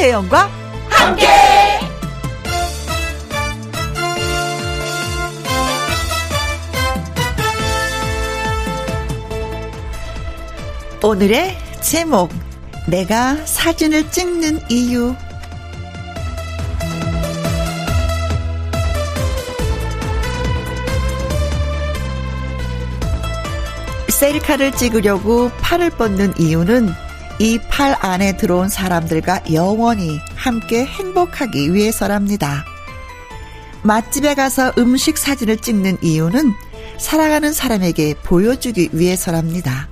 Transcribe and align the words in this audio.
김혜영과 0.00 0.48
함께. 0.88 1.26
오늘의 11.02 11.58
제목 11.82 12.30
내가 12.86 13.36
사진을 13.44 14.10
찍는 14.10 14.60
이유 14.70 15.14
셀카를 24.08 24.72
찍으려고 24.72 25.50
팔을 25.60 25.90
뻗는 25.90 26.34
이유는 26.38 27.09
이 27.40 27.58
팔 27.70 27.96
안에 28.00 28.36
들어온 28.36 28.68
사람들과 28.68 29.44
영원히 29.54 30.20
함께 30.34 30.84
행복하기 30.84 31.72
위해서랍니다. 31.72 32.66
맛집에 33.82 34.34
가서 34.34 34.74
음식 34.76 35.16
사진을 35.16 35.56
찍는 35.56 35.96
이유는 36.02 36.52
사랑하는 36.98 37.54
사람에게 37.54 38.14
보여주기 38.22 38.90
위해서랍니다. 38.92 39.88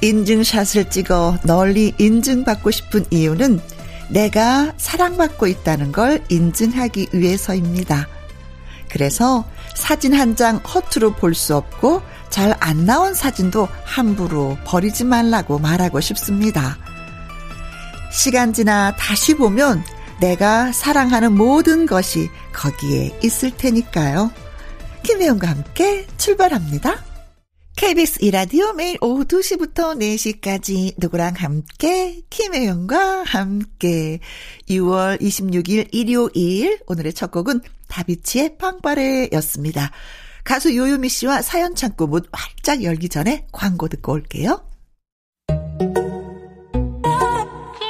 인증샷을 0.00 0.88
찍어 0.88 1.38
널리 1.44 1.92
인증받고 1.98 2.70
싶은 2.70 3.04
이유는 3.10 3.60
내가 4.08 4.72
사랑받고 4.78 5.46
있다는 5.46 5.92
걸 5.92 6.24
인증하기 6.30 7.08
위해서입니다. 7.12 8.08
그래서 8.88 9.44
사진 9.74 10.14
한 10.14 10.36
장 10.36 10.56
허투루 10.58 11.14
볼 11.14 11.34
수 11.34 11.56
없고 11.56 12.02
잘 12.30 12.54
안 12.60 12.86
나온 12.86 13.14
사진도 13.14 13.68
함부로 13.84 14.56
버리지 14.64 15.04
말라고 15.04 15.58
말하고 15.58 16.00
싶습니다. 16.00 16.78
시간 18.10 18.52
지나 18.52 18.94
다시 18.96 19.34
보면 19.34 19.82
내가 20.20 20.72
사랑하는 20.72 21.32
모든 21.32 21.86
것이 21.86 22.30
거기에 22.52 23.18
있을 23.22 23.50
테니까요. 23.56 24.30
김혜영과 25.02 25.48
함께 25.48 26.06
출발합니다. 26.16 26.94
KBS 27.82 28.18
이라디오 28.20 28.72
매일 28.74 28.96
오후 29.00 29.24
2시부터 29.24 29.98
4시까지 29.98 30.94
누구랑 30.98 31.34
함께 31.36 32.22
김혜영과 32.30 33.24
함께 33.24 34.20
6월 34.70 35.20
26일 35.20 35.88
일요일 35.90 36.78
오늘의 36.86 37.12
첫 37.12 37.32
곡은 37.32 37.60
다비치의 37.88 38.56
빵빠레였습니다. 38.58 39.90
가수 40.44 40.76
요요미 40.76 41.08
씨와 41.08 41.42
사연 41.42 41.74
창고 41.74 42.06
문 42.06 42.22
활짝 42.30 42.84
열기 42.84 43.08
전에 43.08 43.48
광고 43.50 43.88
듣고 43.88 44.12
올게요. 44.12 44.64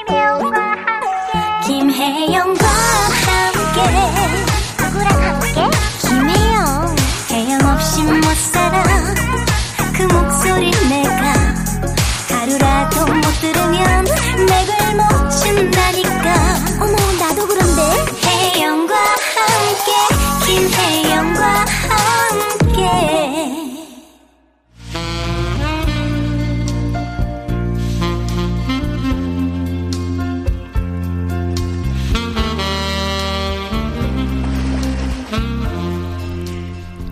김혜영과 0.08 0.58
함께 0.58 1.66
김혜영과 1.66 2.66
함께 2.66 4.21
들으면 13.42 14.04
못 14.94 15.30
춘다니까. 15.30 16.34
어머 16.80 16.94
나도 17.18 17.44
그런데. 17.48 17.82
혜영과 18.54 18.94
함께 18.94 19.90
김혜영과 20.46 21.42
함께. 21.88 22.78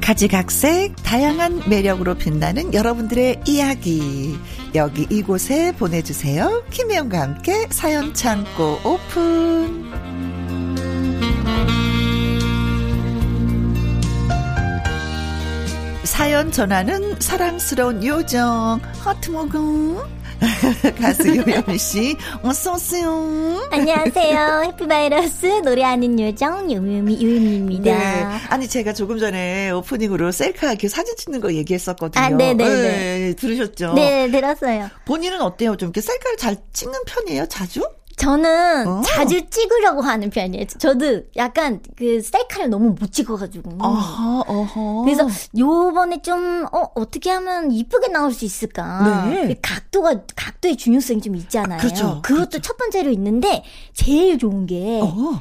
가지각색 0.00 0.96
다양한 1.02 1.62
매력으로 1.68 2.14
빛나는 2.14 2.72
여러분들의 2.74 3.40
이야기 3.46 4.38
여기 4.74 5.06
이곳에 5.10 5.72
보내주세요. 5.72 6.62
김혜영과 6.70 7.20
함께 7.20 7.66
사연 7.70 8.14
창고 8.14 8.78
오픈. 8.84 9.90
사연 16.04 16.52
전하는 16.52 17.18
사랑스러운 17.18 18.04
요정 18.04 18.80
하트모금 19.00 20.19
가수 21.00 21.28
요요미 21.28 21.78
씨 21.78 22.16
어서 22.42 22.74
오세요. 22.74 23.60
안녕하세요. 23.70 24.62
해피바이러스 24.72 25.46
노래하는 25.64 26.18
요정 26.18 26.72
요요미 26.72 27.22
요요미입니다. 27.22 27.82
네. 27.92 28.26
아니 28.48 28.68
제가 28.68 28.92
조금 28.92 29.18
전에 29.18 29.70
오프닝으로 29.70 30.32
셀카 30.32 30.70
이렇게 30.70 30.88
사진 30.88 31.14
찍는 31.16 31.40
거 31.40 31.52
얘기했었거든요. 31.52 32.24
아, 32.24 32.30
네네네. 32.30 32.64
네, 32.66 33.34
들으셨죠? 33.34 33.94
네, 33.94 34.30
들었어요. 34.30 34.88
본인은 35.04 35.40
어때요? 35.42 35.76
좀 35.76 35.88
이렇게 35.88 36.00
셀카를 36.00 36.36
잘 36.38 36.56
찍는 36.72 37.00
편이에요? 37.06 37.46
자주? 37.46 37.82
저는 38.20 38.86
어. 38.86 39.02
자주 39.02 39.48
찍으려고 39.48 40.02
하는 40.02 40.28
편이에요. 40.28 40.66
저도 40.78 41.22
약간 41.36 41.80
그 41.96 42.20
셀카를 42.20 42.68
너무 42.68 42.94
못 42.98 43.10
찍어가지고. 43.10 43.78
어허, 43.80 44.44
어허. 44.46 45.02
그래서 45.04 45.26
요번에 45.56 46.20
좀, 46.20 46.66
어, 46.70 46.82
어떻게 46.94 47.30
하면 47.30 47.72
이쁘게 47.72 48.08
나올 48.08 48.32
수 48.32 48.44
있을까. 48.44 49.26
네. 49.26 49.48
그 49.48 49.54
각도가, 49.62 50.20
각도의 50.36 50.76
중요성이 50.76 51.22
좀 51.22 51.34
있잖아요. 51.36 51.80
그렇죠, 51.80 52.20
그것도 52.22 52.48
그렇죠. 52.50 52.60
첫 52.60 52.76
번째로 52.76 53.10
있는데, 53.10 53.64
제일 53.94 54.38
좋은 54.38 54.66
게, 54.66 55.00
어. 55.02 55.40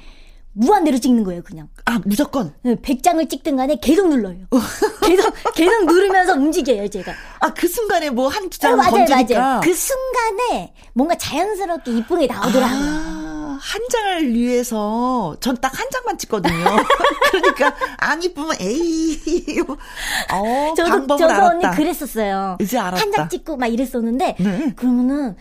무한대로 0.54 0.98
찍는 0.98 1.24
거예요, 1.24 1.42
그냥. 1.44 1.70
아, 1.86 2.00
무조건. 2.06 2.54
100장을 2.66 3.30
찍든 3.30 3.56
간에 3.56 3.78
계속 3.82 4.10
눌러요. 4.10 4.38
계속, 5.06 5.34
계속 5.56 5.86
누르면서 5.86 6.34
움직여요, 6.34 6.88
제가. 6.90 7.14
아, 7.40 7.54
그 7.54 7.68
순간에 7.68 8.10
뭐 8.10 8.28
한두 8.28 8.58
어, 8.58 8.60
장 8.60 8.78
건지니까. 8.78 9.40
맞아요. 9.40 9.62
그 9.64 9.74
순간에 9.74 10.74
뭔가 10.94 11.16
자연스럽게 11.16 11.92
이쁘게 11.92 12.28
나오더라고요. 12.28 12.80
아, 12.80 13.60
한 13.62 13.82
장을 13.92 14.34
위해서 14.34 15.36
전 15.40 15.56
딱 15.58 15.74
한 15.80 15.88
장만 15.92 16.18
찍거든요. 16.18 16.54
그러니까 17.32 17.76
안 17.98 18.22
이쁘면 18.24 18.56
에이. 18.60 19.20
어, 20.34 20.74
저도 20.76 20.90
방법을 20.90 21.20
저도 21.20 21.34
알았다. 21.34 21.48
언니 21.70 21.76
그랬었어요. 21.76 22.58
이제 22.60 22.78
알았다. 22.78 23.02
한 23.02 23.12
장 23.12 23.30
찍고 23.30 23.58
막 23.58 23.68
이랬었는데 23.68 24.36
네. 24.40 24.74
그러면은 24.76 25.36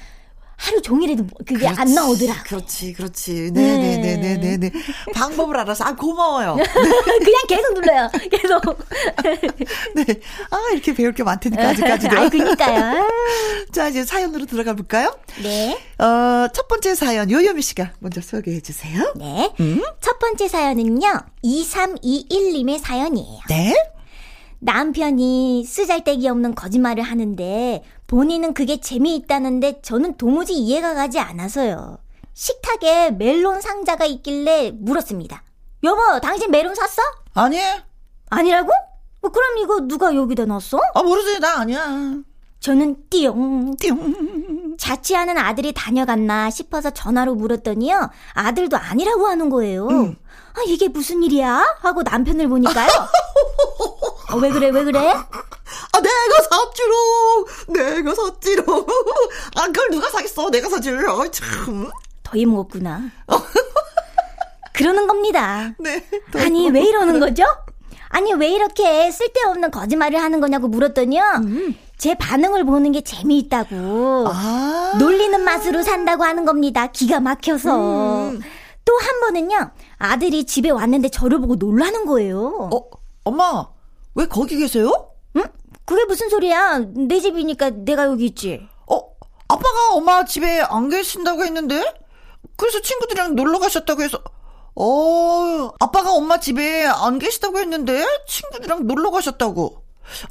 하루 0.58 0.82
종일해도 0.82 1.24
그게 1.46 1.68
안 1.68 1.76
그렇지, 1.76 1.94
나오더라. 1.94 2.42
그렇지, 2.42 2.92
그렇지. 2.92 3.52
네. 3.52 3.78
네네네네 3.78 4.56
네. 4.56 4.72
방법을 5.14 5.56
알아서. 5.56 5.84
아, 5.84 5.94
고마워요. 5.94 6.56
그냥 6.66 7.40
계속 7.48 7.74
눌러요. 7.74 8.10
계속. 8.28 8.78
네. 9.94 10.04
아, 10.50 10.58
이렇게 10.72 10.92
배울 10.94 11.14
게 11.14 11.22
많다니까, 11.22 11.68
아직까지도. 11.68 12.18
아, 12.18 12.28
그니까요. 12.28 13.08
자, 13.72 13.88
이제 13.88 14.04
사연으로 14.04 14.46
들어가 14.46 14.74
볼까요? 14.74 15.16
네. 15.42 15.78
어, 15.98 16.48
첫 16.52 16.66
번째 16.66 16.96
사연, 16.96 17.30
요요미 17.30 17.62
씨가 17.62 17.92
먼저 18.00 18.20
소개해 18.20 18.60
주세요. 18.60 19.12
네. 19.16 19.54
음? 19.60 19.80
첫 20.00 20.18
번째 20.18 20.48
사연은요. 20.48 21.20
2321님의 21.44 22.80
사연이에요. 22.80 23.40
네? 23.48 23.74
남편이 24.60 25.64
쓰잘데기 25.64 26.28
없는 26.28 26.54
거짓말을 26.54 27.02
하는데 27.02 27.84
본인은 28.06 28.54
그게 28.54 28.80
재미있다는데 28.80 29.80
저는 29.82 30.16
도무지 30.16 30.54
이해가 30.54 30.94
가지 30.94 31.18
않아서요. 31.18 31.98
식탁에 32.34 33.10
멜론 33.12 33.60
상자가 33.60 34.04
있길래 34.04 34.72
물었습니다. 34.72 35.42
여보, 35.84 36.20
당신 36.20 36.50
멜론 36.50 36.74
샀어? 36.74 37.02
아니, 37.34 37.58
아니라고? 38.30 38.70
뭐 39.20 39.30
그럼 39.30 39.58
이거 39.58 39.80
누가 39.80 40.14
여기다 40.14 40.44
놨어? 40.44 40.80
아, 40.94 41.02
모르지, 41.02 41.40
나 41.40 41.60
아니야. 41.60 42.14
저는 42.60 42.96
띠용. 43.10 43.76
띠용. 43.76 44.76
자취하는 44.78 45.38
아들이 45.38 45.72
다녀갔나 45.72 46.50
싶어서 46.50 46.90
전화로 46.90 47.34
물었더니요. 47.34 48.10
아들도 48.34 48.76
아니라고 48.76 49.26
하는 49.26 49.50
거예요. 49.50 49.88
아, 49.88 50.60
이게 50.66 50.88
무슨 50.88 51.22
일이야? 51.22 51.76
하고 51.80 52.02
남편을 52.02 52.48
보니까요. 52.48 52.88
어, 54.30 54.36
왜 54.36 54.50
그래, 54.50 54.68
왜 54.70 54.84
그래? 54.84 54.98
아, 54.98 56.00
내가 56.00 56.42
샀지롱! 56.50 57.44
내가 57.68 58.14
샀지롱! 58.14 58.86
아, 59.56 59.66
그걸 59.66 59.90
누가 59.90 60.08
사겠어? 60.10 60.50
내가 60.50 60.68
사지롱. 60.68 61.20
아, 61.20 61.30
참. 61.30 61.90
더해 62.22 62.44
먹었구나. 62.44 63.10
그러는 64.74 65.06
겁니다. 65.06 65.72
네. 65.78 66.04
아니, 66.36 66.68
왜 66.70 66.82
이러는 66.82 67.18
거죠? 67.20 67.44
아니, 68.10 68.32
왜 68.34 68.48
이렇게 68.50 69.10
쓸데없는 69.10 69.70
거짓말을 69.70 70.20
하는 70.20 70.40
거냐고 70.40 70.68
물었더니요. 70.68 71.22
제 71.96 72.14
반응을 72.14 72.64
보는 72.64 72.92
게 72.92 73.00
재미있다고. 73.00 74.28
아. 74.28 74.92
놀리는 74.98 75.40
맛으로 75.42 75.82
산다고 75.82 76.24
하는 76.24 76.44
겁니다. 76.44 76.86
기가 76.88 77.18
막혀서. 77.20 78.28
음. 78.30 78.40
또한 78.84 79.20
번은요, 79.20 79.70
아들이 79.98 80.44
집에 80.46 80.70
왔는데 80.70 81.08
저를 81.08 81.40
보고 81.40 81.56
놀라는 81.56 82.06
거예요. 82.06 82.70
어, 82.72 82.80
엄마, 83.24 83.66
왜 84.18 84.26
거기 84.26 84.56
계세요? 84.56 85.10
응? 85.36 85.44
그게 85.84 86.04
무슨 86.04 86.28
소리야? 86.28 86.80
내 86.92 87.20
집이니까 87.20 87.70
내가 87.70 88.06
여기 88.06 88.26
있지. 88.26 88.60
어, 88.90 88.98
아빠가 89.46 89.92
엄마 89.92 90.24
집에 90.24 90.60
안 90.60 90.88
계신다고 90.88 91.44
했는데? 91.44 91.84
그래서 92.56 92.80
친구들이랑 92.80 93.36
놀러 93.36 93.60
가셨다고 93.60 94.02
해서, 94.02 94.20
어, 94.74 95.70
아빠가 95.78 96.12
엄마 96.12 96.40
집에 96.40 96.84
안 96.86 97.20
계시다고 97.20 97.60
했는데 97.60 98.04
친구들이랑 98.26 98.88
놀러 98.88 99.12
가셨다고. 99.12 99.82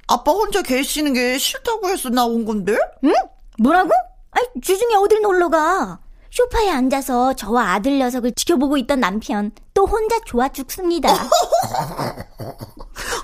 아빠 0.08 0.32
혼자 0.34 0.62
계시는 0.62 1.14
게 1.14 1.38
싫다고 1.38 1.88
해서 1.88 2.10
나온 2.10 2.44
건데? 2.44 2.78
응? 3.06 3.14
뭐라고? 3.60 3.92
아이, 4.32 4.44
주중에 4.62 4.96
어딜 4.96 5.22
놀러 5.22 5.48
가? 5.48 6.00
쇼파에 6.30 6.70
앉아서 6.70 7.34
저와 7.34 7.72
아들 7.76 8.00
녀석을 8.00 8.34
지켜보고 8.34 8.76
있던 8.80 9.00
남편 9.00 9.52
또 9.74 9.86
혼자 9.86 10.20
좋아 10.26 10.50
죽습니다. 10.50 11.10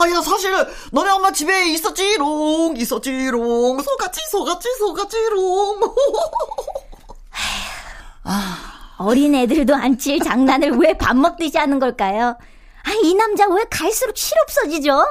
아야 0.03 0.21
사실 0.21 0.51
너네 0.91 1.09
엄마 1.11 1.31
집에 1.31 1.69
있었지롱 1.69 2.75
있었지롱 2.77 3.81
소같이 3.81 4.21
소같이 4.29 4.67
소같지롱. 4.79 5.95
아. 8.23 8.69
어린 8.97 9.33
애들도 9.35 9.73
안 9.75 9.97
칠 9.97 10.19
장난을 10.19 10.71
왜 10.77 10.93
밥 10.93 11.15
먹듯이 11.17 11.57
하는 11.57 11.79
걸까요? 11.79 12.37
아, 12.85 12.91
이 13.03 13.13
남자 13.15 13.47
왜 13.47 13.63
갈수록 13.69 14.15
실없어지죠? 14.17 15.03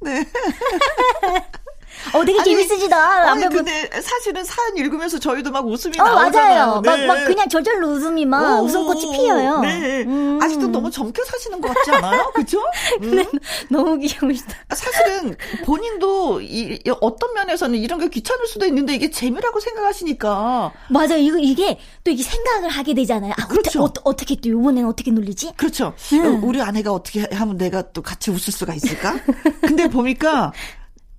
네. 0.00 0.24
어, 2.12 2.24
되게 2.24 2.38
아니, 2.40 2.50
재밌으시다. 2.50 3.30
아니, 3.30 3.48
근데 3.48 3.88
사실은 4.02 4.44
사연 4.44 4.76
읽으면서 4.76 5.18
저희도 5.18 5.50
막 5.50 5.66
웃음이 5.66 5.98
어, 5.98 6.04
나오잖아요. 6.04 6.66
맞아요. 6.66 6.80
네. 6.82 7.06
막, 7.06 7.16
막 7.18 7.26
그냥 7.26 7.48
저절로 7.48 7.88
웃음이 7.88 8.26
막 8.26 8.60
오, 8.60 8.64
웃음꽃이 8.64 9.12
피어요. 9.12 9.60
네. 9.60 10.02
음. 10.02 10.38
아직도 10.42 10.68
너무 10.68 10.90
젊게 10.90 11.22
사시는 11.24 11.60
것 11.60 11.74
같지 11.74 11.90
않아요? 11.92 12.30
그죠? 12.34 12.60
음. 13.02 13.24
너무 13.70 13.96
귀여우시다. 13.98 14.54
사실은 14.74 15.36
본인도 15.64 16.40
이, 16.42 16.78
어떤 17.00 17.34
면에서는 17.34 17.78
이런 17.78 17.98
게 17.98 18.08
귀찮을 18.08 18.46
수도 18.46 18.66
있는데 18.66 18.94
이게 18.94 19.10
재미라고 19.10 19.60
생각하시니까. 19.60 20.72
맞아요. 20.88 21.16
이거, 21.16 21.38
이게 21.38 21.78
또 22.02 22.10
이게 22.10 22.22
생각을 22.22 22.68
하게 22.68 22.94
되잖아요. 22.94 23.32
아, 23.38 23.46
그렇죠. 23.46 23.82
어떠, 23.82 24.02
어, 24.04 24.14
떻게 24.14 24.36
또 24.36 24.48
이번에는 24.48 24.88
어떻게 24.88 25.10
놀리지? 25.10 25.52
그렇죠. 25.56 25.94
음. 26.12 26.44
우리 26.44 26.60
아내가 26.60 26.92
어떻게 26.92 27.26
하면 27.32 27.56
내가 27.56 27.82
또 27.92 28.02
같이 28.02 28.30
웃을 28.30 28.52
수가 28.52 28.74
있을까? 28.74 29.16
근데 29.60 29.88
보니까 29.88 30.52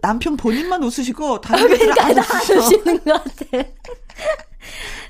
남편 0.06 0.38
본인만 0.38 0.84
웃으시고 0.84 1.42
다른 1.42 1.68
분들은 1.68 1.94
그러니까 1.96 2.25
안 2.28 2.57
웃으시는 2.57 3.04
것 3.04 3.24
같아. 3.24 3.69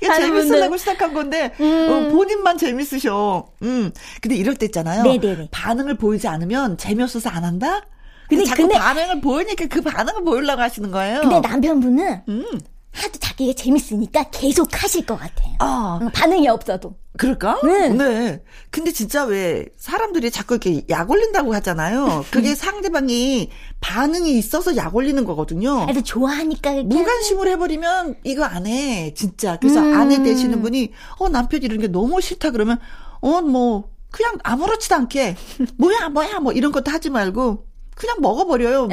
재밌으려고 0.16 0.76
시작한 0.76 1.12
건데 1.12 1.52
음. 1.60 1.88
어, 1.90 2.12
본인만 2.12 2.56
재밌으셔. 2.56 3.46
음. 3.62 3.90
근데 4.20 4.36
이럴 4.36 4.54
때 4.54 4.66
있잖아요. 4.66 5.02
네네네. 5.02 5.48
반응을 5.50 5.96
보이지 5.96 6.28
않으면 6.28 6.78
재미없어서 6.78 7.28
안 7.28 7.44
한다. 7.44 7.82
근데, 8.28 8.44
근데 8.44 8.44
자꾸 8.44 8.62
근데, 8.62 8.78
반응을 8.78 9.20
보이니까 9.20 9.66
그 9.66 9.82
반응을 9.82 10.24
보이려고 10.24 10.62
하시는 10.62 10.90
거예요. 10.90 11.20
근데 11.20 11.40
남편분은 11.40 12.22
음. 12.28 12.60
하도 12.92 13.18
자기가 13.18 13.52
재밌으니까 13.52 14.24
계속 14.30 14.82
하실 14.82 15.04
것 15.04 15.18
같아요. 15.18 15.54
아. 15.58 16.00
반응이 16.14 16.48
없어도. 16.48 16.96
그럴까? 17.16 17.60
네. 17.64 17.88
네. 17.90 18.42
근데 18.70 18.92
진짜 18.92 19.24
왜 19.24 19.66
사람들이 19.76 20.30
자꾸 20.30 20.54
이렇게 20.54 20.82
약 20.90 21.10
올린다고 21.10 21.54
하잖아요. 21.54 22.24
그게 22.30 22.54
상대방이 22.54 23.50
반응이 23.80 24.36
있어서 24.38 24.76
약 24.76 24.94
올리는 24.96 25.24
거거든요. 25.24 25.86
그래서 25.86 26.02
좋아하니까. 26.02 26.82
무관심을 26.84 27.48
해버리면 27.48 28.16
이거 28.24 28.44
안 28.44 28.66
해. 28.66 29.14
진짜. 29.14 29.58
그래서 29.58 29.80
음. 29.80 29.94
아내 29.94 30.22
되시는 30.22 30.62
분이 30.62 30.92
어, 31.18 31.28
남편이 31.28 31.64
이런 31.64 31.78
게 31.78 31.88
너무 31.88 32.20
싫다 32.20 32.50
그러면 32.50 32.78
어, 33.20 33.40
뭐, 33.42 33.90
그냥 34.10 34.38
아무렇지도 34.42 34.94
않게 34.94 35.36
뭐야, 35.78 36.08
뭐야, 36.08 36.40
뭐 36.40 36.52
이런 36.52 36.72
것도 36.72 36.90
하지 36.90 37.10
말고 37.10 37.66
그냥 37.94 38.16
먹어버려요. 38.20 38.88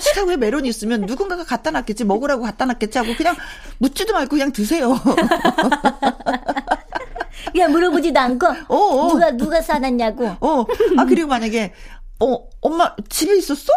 식탁에 0.00 0.36
메론이 0.36 0.68
있으면 0.68 1.02
누군가가 1.02 1.44
갖다 1.44 1.70
놨겠지, 1.70 2.04
먹으라고 2.04 2.42
갖다 2.42 2.64
놨겠지 2.64 2.98
하고 2.98 3.14
그냥 3.16 3.36
묻지도 3.78 4.12
말고 4.12 4.30
그냥 4.30 4.52
드세요. 4.52 4.98
그냥 7.52 7.70
물어보지도 7.70 8.18
않고 8.18 8.46
어, 8.68 8.76
어. 8.76 9.08
누가 9.08 9.30
누가 9.36 9.60
사놨냐고. 9.62 10.26
어. 10.40 10.64
아 10.96 11.04
그리고 11.04 11.28
만약에 11.28 11.72
어 12.20 12.38
엄마 12.60 12.94
집에 13.08 13.36
있었어? 13.36 13.72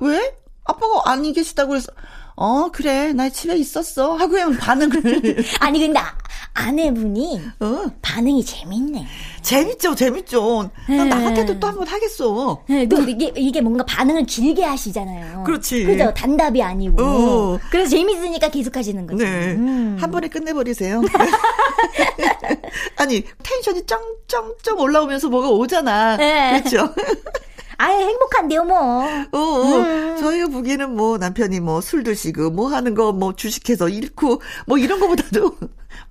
왜? 0.00 0.34
아빠가 0.64 1.02
안 1.10 1.32
계시다고 1.32 1.70
그래서 1.70 1.90
어 2.36 2.70
그래 2.72 3.12
나 3.12 3.28
집에 3.28 3.56
있었어 3.56 4.14
하고 4.14 4.32
그냥 4.32 4.56
반응을 4.56 5.44
아니 5.60 5.80
근데 5.80 5.98
아, 5.98 6.14
아내분이 6.54 7.40
어. 7.60 7.84
반응이 8.02 8.44
재밌네. 8.44 9.06
재밌죠, 9.42 9.94
재밌죠. 9.94 10.70
네. 10.88 11.04
나한테도 11.04 11.58
또 11.60 11.66
한 11.68 11.76
번 11.76 11.86
하겠어. 11.88 12.62
네, 12.68 12.86
또 12.88 13.00
이게 13.02 13.32
이게 13.36 13.60
뭔가 13.60 13.84
반응을 13.84 14.26
길게 14.26 14.64
하시잖아요. 14.64 15.44
그렇지. 15.44 15.84
그죠? 15.84 16.12
단답이 16.14 16.62
아니고. 16.62 17.02
어. 17.02 17.58
그래서 17.70 17.90
재밌으니까 17.90 18.48
계속 18.48 18.76
하시는 18.76 19.06
거죠. 19.06 19.24
네. 19.24 19.52
음. 19.52 19.96
한 20.00 20.10
번에 20.10 20.28
끝내버리세요. 20.28 21.02
아니 22.96 23.24
텐션이 23.42 23.82
쩡쩡쩡 23.86 24.78
올라오면서 24.78 25.28
뭐가 25.28 25.48
오잖아. 25.50 26.16
네. 26.16 26.60
그렇죠. 26.62 26.92
아예 27.82 28.04
행복한데요, 28.04 28.64
뭐. 28.64 29.04
어, 29.32 29.38
어. 29.38 29.76
음. 29.78 30.16
저희가 30.20 30.48
보기에는 30.48 30.94
뭐 30.96 31.16
남편이 31.18 31.60
뭐 31.60 31.80
술 31.80 32.02
드시고 32.04 32.50
뭐 32.50 32.68
하는 32.68 32.94
거 32.94 33.12
뭐 33.12 33.34
주식해서 33.34 33.88
잃고 33.88 34.42
뭐 34.66 34.76
이런 34.78 35.00
거보다도 35.00 35.56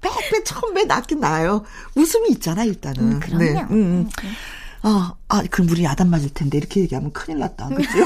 백배, 0.01 0.44
천배 0.44 0.86
낫긴 0.86 1.19
나아요. 1.19 1.63
웃음이 1.95 2.30
있잖아, 2.31 2.63
일단은. 2.63 3.00
음, 3.13 3.19
그럼요. 3.19 3.44
네. 3.44 3.62
음. 3.69 3.69
음. 3.71 4.10
아, 4.81 5.13
아, 5.27 5.44
그럼 5.51 5.69
우리 5.69 5.83
야단 5.83 6.10
맞을 6.10 6.30
텐데, 6.30 6.57
이렇게 6.57 6.80
얘기하면 6.81 7.12
큰일 7.12 7.39
났다. 7.39 7.68
그죠? 7.69 7.89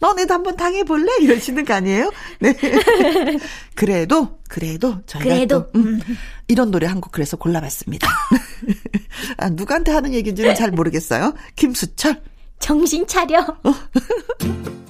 너네도 0.00 0.32
한번 0.32 0.56
당해볼래? 0.56 1.12
이러시는 1.20 1.64
거 1.66 1.74
아니에요? 1.74 2.10
네. 2.38 2.54
그래도, 3.76 4.38
그래도, 4.48 5.02
저희가 5.06 5.28
그래도, 5.28 5.70
또, 5.72 5.78
음, 5.78 6.00
이런 6.48 6.70
노래 6.70 6.86
한 6.86 7.00
곡 7.00 7.12
그래서 7.12 7.36
골라봤습니다. 7.36 8.08
아, 9.36 9.48
누구한테 9.50 9.92
하는 9.92 10.12
얘기인지는 10.14 10.54
잘 10.54 10.70
모르겠어요. 10.70 11.34
김수철. 11.56 12.22
정신 12.58 13.06
차려. 13.06 13.46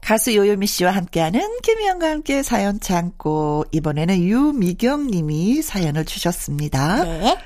가수 0.00 0.34
요요미 0.34 0.66
씨와 0.66 0.92
함께하는 0.92 1.40
김희영과 1.62 2.08
함께 2.10 2.42
사연 2.42 2.80
참고 2.80 3.66
이번에는 3.72 4.18
유미경 4.22 5.08
님이 5.08 5.60
사연을 5.60 6.06
주셨습니다. 6.06 7.04
네. 7.04 7.38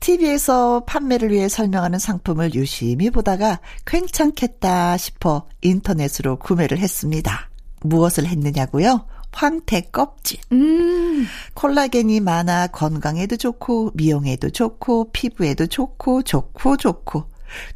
TV에서 0.00 0.84
판매를 0.84 1.30
위해 1.30 1.48
설명하는 1.48 1.98
상품을 1.98 2.54
유심히 2.54 3.10
보다가 3.10 3.60
괜찮겠다 3.86 4.96
싶어 4.96 5.46
인터넷으로 5.62 6.38
구매를 6.38 6.78
했습니다. 6.78 7.50
무엇을 7.82 8.26
했느냐고요? 8.26 9.06
황태 9.32 9.82
껍질. 9.92 10.40
음. 10.52 11.26
콜라겐이 11.54 12.20
많아 12.20 12.68
건강에도 12.68 13.36
좋고 13.36 13.92
미용에도 13.94 14.50
좋고 14.50 15.12
피부에도 15.12 15.66
좋고 15.66 16.22
좋고 16.22 16.76
좋고 16.76 17.24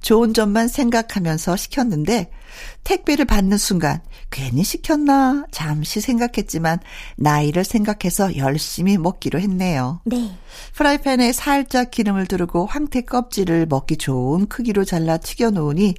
좋은 0.01 0.35
점만 0.35 0.69
생각하면서 0.69 1.57
시켰는데 1.57 2.31
택배를 2.85 3.25
받는 3.25 3.57
순간 3.57 4.01
괜히 4.31 4.63
시켰나 4.65 5.47
잠시 5.51 6.01
생각했지만 6.01 6.81
나이를 7.17 7.65
생각해서 7.65 8.37
열심히 8.37 8.99
먹기로 8.99 9.41
했네요. 9.41 10.01
네. 10.05 10.31
프라이팬에 10.75 11.33
살짝 11.33 11.91
기름을 11.91 12.27
두르고 12.27 12.67
황태 12.67 13.03
껍질을 13.03 13.67
먹기 13.67 13.97
좋은 13.97 14.47
크기로 14.47 14.85
잘라 14.85 15.19
튀겨 15.19 15.51
놓으니 15.51 15.95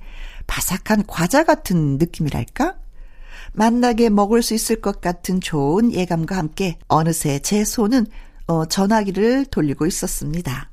바삭한 0.47 1.05
과자 1.07 1.43
같은 1.43 1.97
느낌이랄까? 1.97 2.75
맛나게 3.53 4.09
먹을 4.09 4.41
수 4.41 4.53
있을 4.53 4.81
것 4.81 4.99
같은 5.01 5.39
좋은 5.39 5.93
예감과 5.93 6.35
함께 6.37 6.77
어느새 6.87 7.39
제 7.39 7.63
손은 7.63 8.07
어, 8.47 8.65
전화기를 8.65 9.45
돌리고 9.45 9.85
있었습니다. 9.85 10.69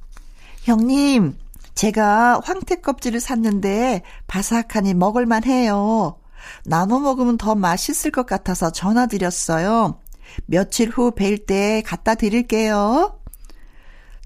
형님, 0.62 1.36
제가 1.74 2.40
황태 2.42 2.76
껍질을 2.76 3.20
샀는데 3.20 4.02
바삭하니 4.26 4.94
먹을만 4.94 5.44
해요. 5.44 6.16
나눠 6.64 7.00
먹으면 7.00 7.38
더 7.38 7.54
맛있을 7.54 8.10
것 8.10 8.26
같아서 8.26 8.70
전화 8.72 9.06
드렸어요. 9.06 9.98
며칠 10.46 10.88
후 10.88 11.12
뵐 11.12 11.46
때 11.46 11.82
갖다 11.84 12.14
드릴게요. 12.14 13.18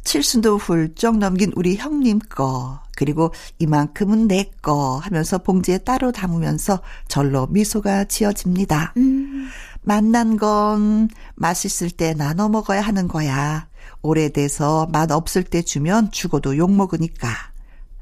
칠순도 0.04 0.58
훌쩍 0.58 1.18
넘긴 1.18 1.52
우리 1.56 1.76
형님 1.76 2.18
거, 2.28 2.82
그리고 2.96 3.32
이만큼은 3.58 4.28
내 4.28 4.50
거 4.62 4.98
하면서 4.98 5.38
봉지에 5.38 5.78
따로 5.78 6.10
담으면서 6.10 6.80
절로 7.08 7.46
미소가 7.48 8.04
지어집니다. 8.04 8.94
음. 8.96 9.48
만난 9.82 10.36
건 10.38 11.08
맛있을 11.34 11.90
때 11.90 12.14
나눠 12.14 12.48
먹어야 12.48 12.80
하는 12.80 13.06
거야. 13.08 13.68
오래돼서 14.00 14.88
맛 14.92 15.10
없을 15.10 15.42
때 15.44 15.60
주면 15.62 16.10
죽어도 16.10 16.56
욕먹으니까. 16.56 17.28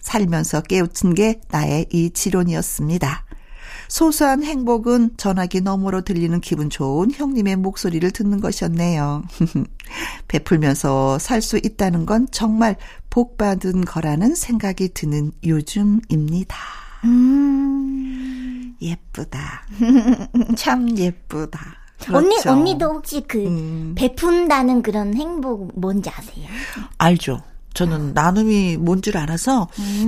살면서 0.01 0.63
깨우친 0.63 1.15
게 1.15 1.41
나의 1.51 1.87
이 1.93 2.11
지론이었습니다. 2.11 3.25
소소한 3.93 4.43
행복은 4.43 5.19
전화기 5.19 5.61
너머로 5.61 6.01
들리는 6.01 6.41
기분 6.41 6.71
좋은 6.71 7.11
형님의 7.13 7.57
목소리를 7.57 8.11
듣는 8.11 8.41
것이었네요. 8.41 9.23
베풀면서 10.29 11.19
살 11.19 11.43
수 11.43 11.59
있다는 11.59 12.07
건 12.07 12.27
정말 12.31 12.77
복 13.11 13.37
받은 13.37 13.85
거라는 13.85 14.35
생각이 14.35 14.95
드는 14.95 15.33
요즘입니다. 15.45 16.57
음, 17.05 18.75
예쁘다. 18.81 19.67
참 20.57 20.97
예쁘다. 20.97 21.61
그렇죠. 22.01 22.17
언니 22.17 22.37
언니도 22.47 22.87
혹시 22.87 23.23
그 23.29 23.45
음. 23.45 23.93
베푼다는 23.95 24.81
그런 24.81 25.15
행복 25.15 25.79
뭔지 25.79 26.09
아세요? 26.09 26.47
알죠. 26.97 27.43
저는 27.75 28.13
나눔이 28.15 28.77
뭔 28.79 29.03
줄 29.03 29.17
알아서 29.17 29.69
음. 29.79 30.03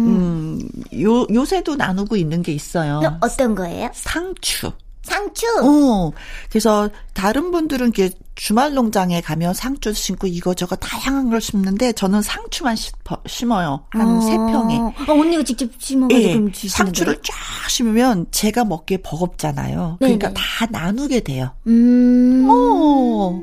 음, 0.94 1.00
요 1.02 1.26
요새도 1.32 1.76
나누고 1.76 2.16
있는 2.16 2.42
게 2.42 2.52
있어요. 2.52 3.00
어떤 3.20 3.54
거예요? 3.54 3.90
상추. 3.94 4.70
상추. 5.02 5.46
어. 5.62 6.12
그래서 6.48 6.88
다른 7.12 7.50
분들은 7.50 7.88
이게 7.88 8.10
주말 8.36 8.72
농장에 8.74 9.20
가면 9.20 9.52
상추 9.52 9.92
심고 9.92 10.26
이거저거 10.28 10.76
다양한 10.76 11.28
걸 11.30 11.40
심는데 11.40 11.92
저는 11.92 12.22
상추만 12.22 12.74
심어요. 13.26 13.84
한세 13.90 14.34
어. 14.34 14.46
평에. 14.46 14.76
어, 14.78 14.92
언니가 15.08 15.42
직접 15.42 15.68
심어가지고 15.78 16.50
예, 16.50 16.68
상추를 16.68 17.16
쫙 17.22 17.68
심으면 17.68 18.26
제가 18.30 18.64
먹기에 18.64 18.98
버겁잖아요. 18.98 19.96
그러니까 19.98 20.28
네네. 20.28 20.34
다 20.40 20.66
나누게 20.70 21.20
돼요. 21.20 21.50
음. 21.66 22.46
어. 22.50 23.42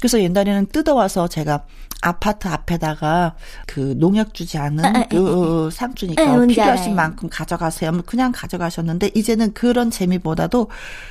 그래서 0.00 0.20
옛날에는 0.20 0.66
뜯어와서 0.72 1.28
제가 1.28 1.64
아파트 2.02 2.48
앞에다가 2.48 3.34
그 3.66 3.94
농약 3.96 4.34
주지 4.34 4.58
않은 4.58 4.84
아, 4.84 5.04
그 5.08 5.68
에, 5.68 5.70
상추니까 5.70 6.22
에, 6.22 6.46
필요하신 6.46 6.94
만큼 6.94 7.28
가져가세요. 7.30 7.92
뭐 7.92 8.02
그냥 8.04 8.32
가져가셨는데 8.34 9.10
이제는 9.14 9.52
그런 9.52 9.90
재미보다도 9.90 10.68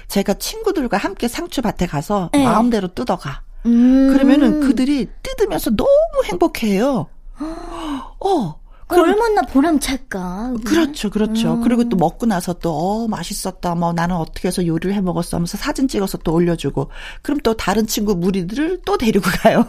제가 0.08 0.36
친구들과 0.36 0.98
함께 0.98 1.28
상추밭에 1.28 1.88
가서 1.88 2.30
에. 2.34 2.44
마음대로 2.44 2.88
뜯어가. 2.90 3.42
음. 3.66 4.10
그러면은 4.14 4.62
그들이 4.62 5.10
뜯으면서 5.22 5.72
너무 5.72 5.90
행복해요. 6.26 7.08
어. 7.40 8.59
그 8.90 9.00
얼마나 9.00 9.44
보람찰까. 9.44 10.54
그렇죠, 10.66 11.12
그렇죠. 11.12 11.54
음. 11.54 11.62
그리고 11.62 11.88
또 11.88 11.96
먹고 11.96 12.26
나서 12.26 12.54
또, 12.54 12.72
어, 12.72 13.08
맛있었다. 13.08 13.76
뭐 13.76 13.94
나는 13.94 14.16
어떻게 14.16 14.48
해서 14.48 14.66
요리를 14.66 14.96
해 14.96 15.00
먹었어 15.00 15.38
하면서 15.38 15.60
사진 15.60 15.88
찍어서 15.88 16.18
또 16.18 16.34
올려주고. 16.34 16.90
그럼 17.22 17.40
또 17.44 17.56
다른 17.56 17.86
친구 17.86 18.16
무리들을 18.16 18.82
또 18.86 18.98
데리고 18.98 19.30
가요. 19.44 19.64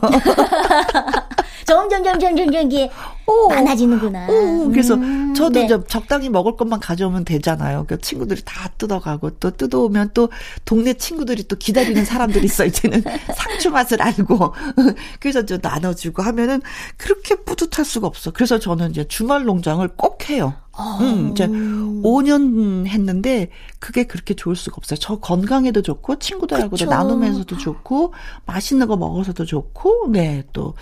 점점, 1.67 2.03
점점, 2.03 2.35
점점 2.35 2.67
이게 2.67 2.91
오. 3.27 3.49
많아지는구나. 3.49 4.27
오, 4.29 4.71
그래서 4.71 4.95
음, 4.95 5.33
저도 5.35 5.61
네. 5.61 5.67
이제 5.67 5.79
적당히 5.87 6.29
먹을 6.29 6.57
것만 6.57 6.81
가져오면 6.81 7.25
되잖아요. 7.25 7.85
그 7.87 8.01
친구들이 8.01 8.43
다 8.45 8.69
뜯어가고 8.77 9.31
또 9.39 9.51
뜯어오면 9.53 10.11
또 10.13 10.31
동네 10.65 10.95
친구들이 10.95 11.45
또 11.45 11.55
기다리는 11.57 12.05
사람들이 12.05 12.47
있어 12.47 12.65
이제는 12.65 13.05
상추 13.37 13.71
맛을 13.71 14.03
알고 14.03 14.53
그래서 15.21 15.45
저 15.47 15.59
나눠주고 15.63 16.23
하면은 16.23 16.61
그렇게 16.97 17.37
뿌듯할 17.37 17.85
수가 17.85 18.09
없어. 18.09 18.33
그래서 18.33 18.59
저는 18.59 18.91
이제 18.91 19.05
주말 19.11 19.45
농장을 19.45 19.87
꼭 19.97 20.31
해요. 20.31 20.55
음, 21.01 21.33
이제 21.33 21.47
5년 21.47 22.87
했는데 22.87 23.51
그게 23.81 24.05
그렇게 24.05 24.33
좋을 24.35 24.55
수가 24.57 24.77
없어요. 24.79 24.99
저 24.99 25.19
건강에도 25.19 25.83
좋고 25.83 26.19
친구들하고도. 26.21 26.85
나누면서도 26.87 27.59
좋고 27.59 28.15
맛있는 28.47 28.87
거 28.87 28.97
먹어서도 28.97 29.45
좋고 29.45 30.07
네, 30.13 30.45
또 30.55 30.75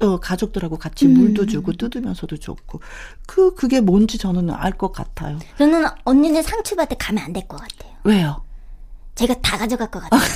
어, 0.00 0.18
가족들하고 0.20 0.78
같이 0.78 1.06
음. 1.06 1.14
물도 1.14 1.46
주고 1.46 1.72
뜯으면서도 1.72 2.38
좋고 2.38 2.80
그 3.26 3.54
그게 3.54 3.80
뭔지 3.80 4.16
저는 4.18 4.50
알 4.50 4.72
것 4.78 4.92
같아요. 4.92 5.38
저는 5.58 5.84
언니네 6.04 6.42
상추밭에 6.42 6.94
가면 6.98 7.24
안 7.24 7.32
될 7.34 7.46
것 7.48 7.58
같아요. 7.60 7.92
왜요? 8.04 8.42
제가 9.16 9.34
다 9.42 9.58
가져갈 9.58 9.90
것 9.90 10.00
같아요. 10.00 10.20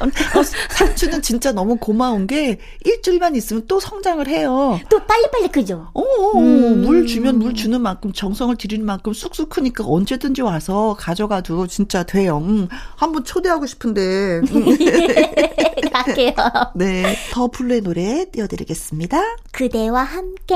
어, 0.00 0.42
상추는 0.70 1.22
진짜 1.22 1.52
너무 1.52 1.76
고마운 1.76 2.26
게 2.26 2.58
일주일만 2.84 3.36
있으면 3.36 3.64
또 3.66 3.80
성장을 3.80 4.26
해요. 4.28 4.80
또 4.88 4.98
빨리빨리 5.04 5.48
크죠. 5.48 5.88
어, 5.92 6.00
어, 6.00 6.36
어, 6.36 6.38
음. 6.38 6.82
물 6.82 7.06
주면 7.06 7.38
물 7.38 7.54
주는 7.54 7.80
만큼 7.80 8.12
정성을 8.12 8.56
들이는 8.56 8.84
만큼 8.84 9.12
쑥쑥 9.12 9.48
크니까 9.48 9.84
언제든지 9.86 10.42
와서 10.42 10.96
가져가도 10.98 11.66
진짜 11.66 12.02
돼요. 12.02 12.38
음, 12.38 12.68
한번 12.96 13.24
초대하고 13.24 13.66
싶은데. 13.66 14.42
갈게요. 15.92 16.34
네. 16.74 17.16
더 17.32 17.48
블루의 17.48 17.82
노래 17.82 18.24
띄워드리겠습니다. 18.30 19.20
그대와 19.52 20.02
함께. 20.02 20.54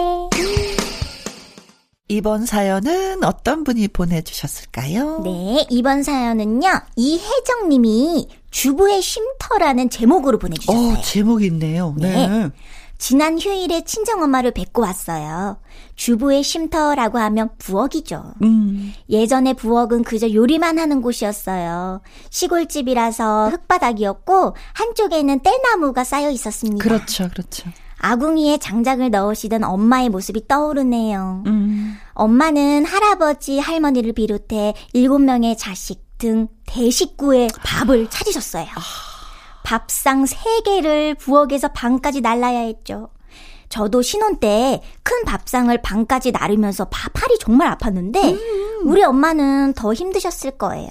이번 2.08 2.46
사연은 2.46 3.24
어떤 3.24 3.64
분이 3.64 3.88
보내주셨을까요? 3.88 5.22
네, 5.24 5.66
이번 5.70 6.04
사연은요, 6.04 6.68
이혜정 6.94 7.68
님이 7.68 8.28
주부의 8.50 9.02
쉼터라는 9.02 9.90
제목으로 9.90 10.38
보내주셨어요. 10.38 10.92
어, 10.92 11.00
제목이 11.02 11.46
있네요. 11.46 11.94
네. 11.98 12.28
네. 12.28 12.50
지난 12.98 13.38
휴일에 13.38 13.82
친정엄마를 13.84 14.52
뵙고 14.52 14.82
왔어요. 14.82 15.58
주부의 15.96 16.42
쉼터라고 16.42 17.18
하면 17.18 17.50
부엌이죠. 17.58 18.34
음. 18.42 18.94
예전에 19.10 19.52
부엌은 19.52 20.04
그저 20.04 20.32
요리만 20.32 20.78
하는 20.78 21.02
곳이었어요. 21.02 22.00
시골집이라서 22.30 23.50
흙바닥이었고 23.50 24.54
한쪽에는 24.72 25.40
떼나무가 25.42 26.04
쌓여 26.04 26.30
있었습니다. 26.30 26.82
그렇죠, 26.82 27.28
그렇죠. 27.28 27.68
아궁이에 28.10 28.58
장작을 28.58 29.10
넣으시던 29.10 29.64
엄마의 29.64 30.08
모습이 30.10 30.46
떠오르네요. 30.46 31.42
음. 31.46 31.98
엄마는 32.14 32.84
할아버지, 32.84 33.58
할머니를 33.58 34.12
비롯해 34.12 34.74
일곱 34.92 35.18
명의 35.18 35.56
자식 35.56 36.04
등 36.18 36.46
대식구의 36.66 37.48
밥을 37.64 38.08
차리셨어요. 38.08 38.64
아. 38.64 38.80
밥상 39.64 40.24
세개를 40.26 41.16
부엌에서 41.16 41.68
방까지 41.68 42.20
날라야 42.20 42.60
했죠. 42.60 43.08
저도 43.68 44.02
신혼 44.02 44.38
때 44.38 44.80
큰 45.02 45.24
밥상을 45.24 45.76
방까지 45.82 46.30
나르면서 46.30 46.84
팔이 46.84 47.38
정말 47.40 47.76
아팠는데 47.76 48.16
음. 48.24 48.88
우리 48.88 49.02
엄마는 49.02 49.72
더 49.74 49.92
힘드셨을 49.92 50.52
거예요. 50.52 50.88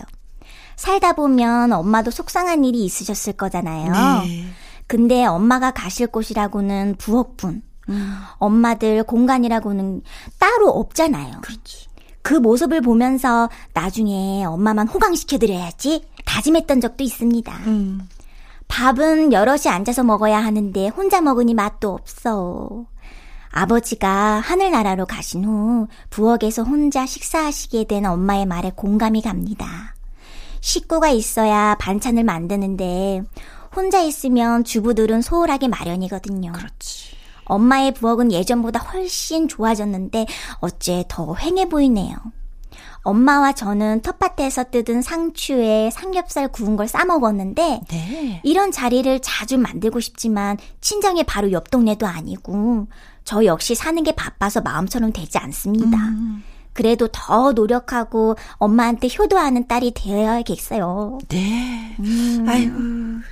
살다 0.76 1.14
보면 1.14 1.72
엄마도 1.72 2.12
속상한 2.12 2.66
일이 2.66 2.84
있으셨을 2.84 3.34
거잖아요. 3.34 3.92
네. 4.24 4.46
근데 4.88 5.26
엄마가 5.26 5.72
가실 5.72 6.08
곳이라고는 6.08 6.96
부엌분, 6.98 7.64
음. 7.90 8.16
엄마들 8.38 9.04
공간이라고는 9.04 10.02
따로 10.40 10.70
없잖아요. 10.70 11.42
그렇지. 11.42 11.88
그 12.22 12.34
모습을 12.34 12.82
보면서 12.82 13.50
나중에 13.74 14.44
엄마만 14.46 14.88
호강시켜드려야지 14.88 16.04
다짐했던 16.26 16.82
적도 16.82 17.04
있습니다. 17.04 17.54
음. 17.68 18.02
밥은 18.68 19.32
여럿이 19.32 19.68
앉아서 19.68 20.04
먹어야 20.04 20.44
하는데 20.44 20.88
혼자 20.88 21.22
먹으니 21.22 21.54
맛도 21.54 21.94
없어. 21.94 22.86
아버지가 23.52 24.10
하늘나라로 24.40 25.06
가신 25.06 25.46
후 25.46 25.88
부엌에서 26.10 26.64
혼자 26.64 27.06
식사하시게 27.06 27.86
된 27.86 28.06
엄마의 28.06 28.46
말에 28.46 28.72
공감이 28.76 29.22
갑니다. 29.22 29.96
식구가 30.60 31.10
있어야 31.10 31.76
반찬을 31.80 32.24
만드는데 32.24 33.24
혼자 33.76 34.00
있으면 34.02 34.64
주부들은 34.64 35.22
소홀하게 35.22 35.68
마련이거든요. 35.68 36.52
그렇지. 36.54 37.16
엄마의 37.46 37.94
부엌은 37.94 38.32
예전보다 38.32 38.80
훨씬 38.80 39.48
좋아졌는데 39.48 40.26
어째 40.62 41.06
더 41.08 41.34
휑해 41.34 41.70
보이네요. 41.70 42.16
엄마와 43.04 43.54
저는 43.54 44.02
텃밭에서 44.02 44.64
뜯은 44.72 45.04
상추에 45.04 45.92
삼겹살 45.92 46.48
구운 46.48 46.76
걸 46.76 46.88
싸 46.88 47.06
먹었는데 47.06 47.82
네. 47.88 48.42
이런 48.44 48.72
자리를 48.72 49.20
자주 49.22 49.60
만들고 49.60 50.00
싶지만 50.00 50.58
친정이 50.82 51.24
바로 51.26 51.52
옆 51.52 51.70
동네도 51.70 52.08
아니고 52.08 52.88
저 53.24 53.46
역시 53.46 53.76
사는 53.76 54.02
게 54.04 54.12
바빠서 54.14 54.62
마음처럼 54.62 55.14
되지 55.14 55.38
않습니다. 55.38 55.98
음. 55.98 56.44
그래도 56.76 57.08
더 57.08 57.54
노력하고 57.54 58.36
엄마한테 58.56 59.08
효도하는 59.18 59.66
딸이 59.66 59.94
되어야겠어요. 59.96 61.20
네. 61.30 61.96
음. 62.02 62.46
아이고, 62.48 62.76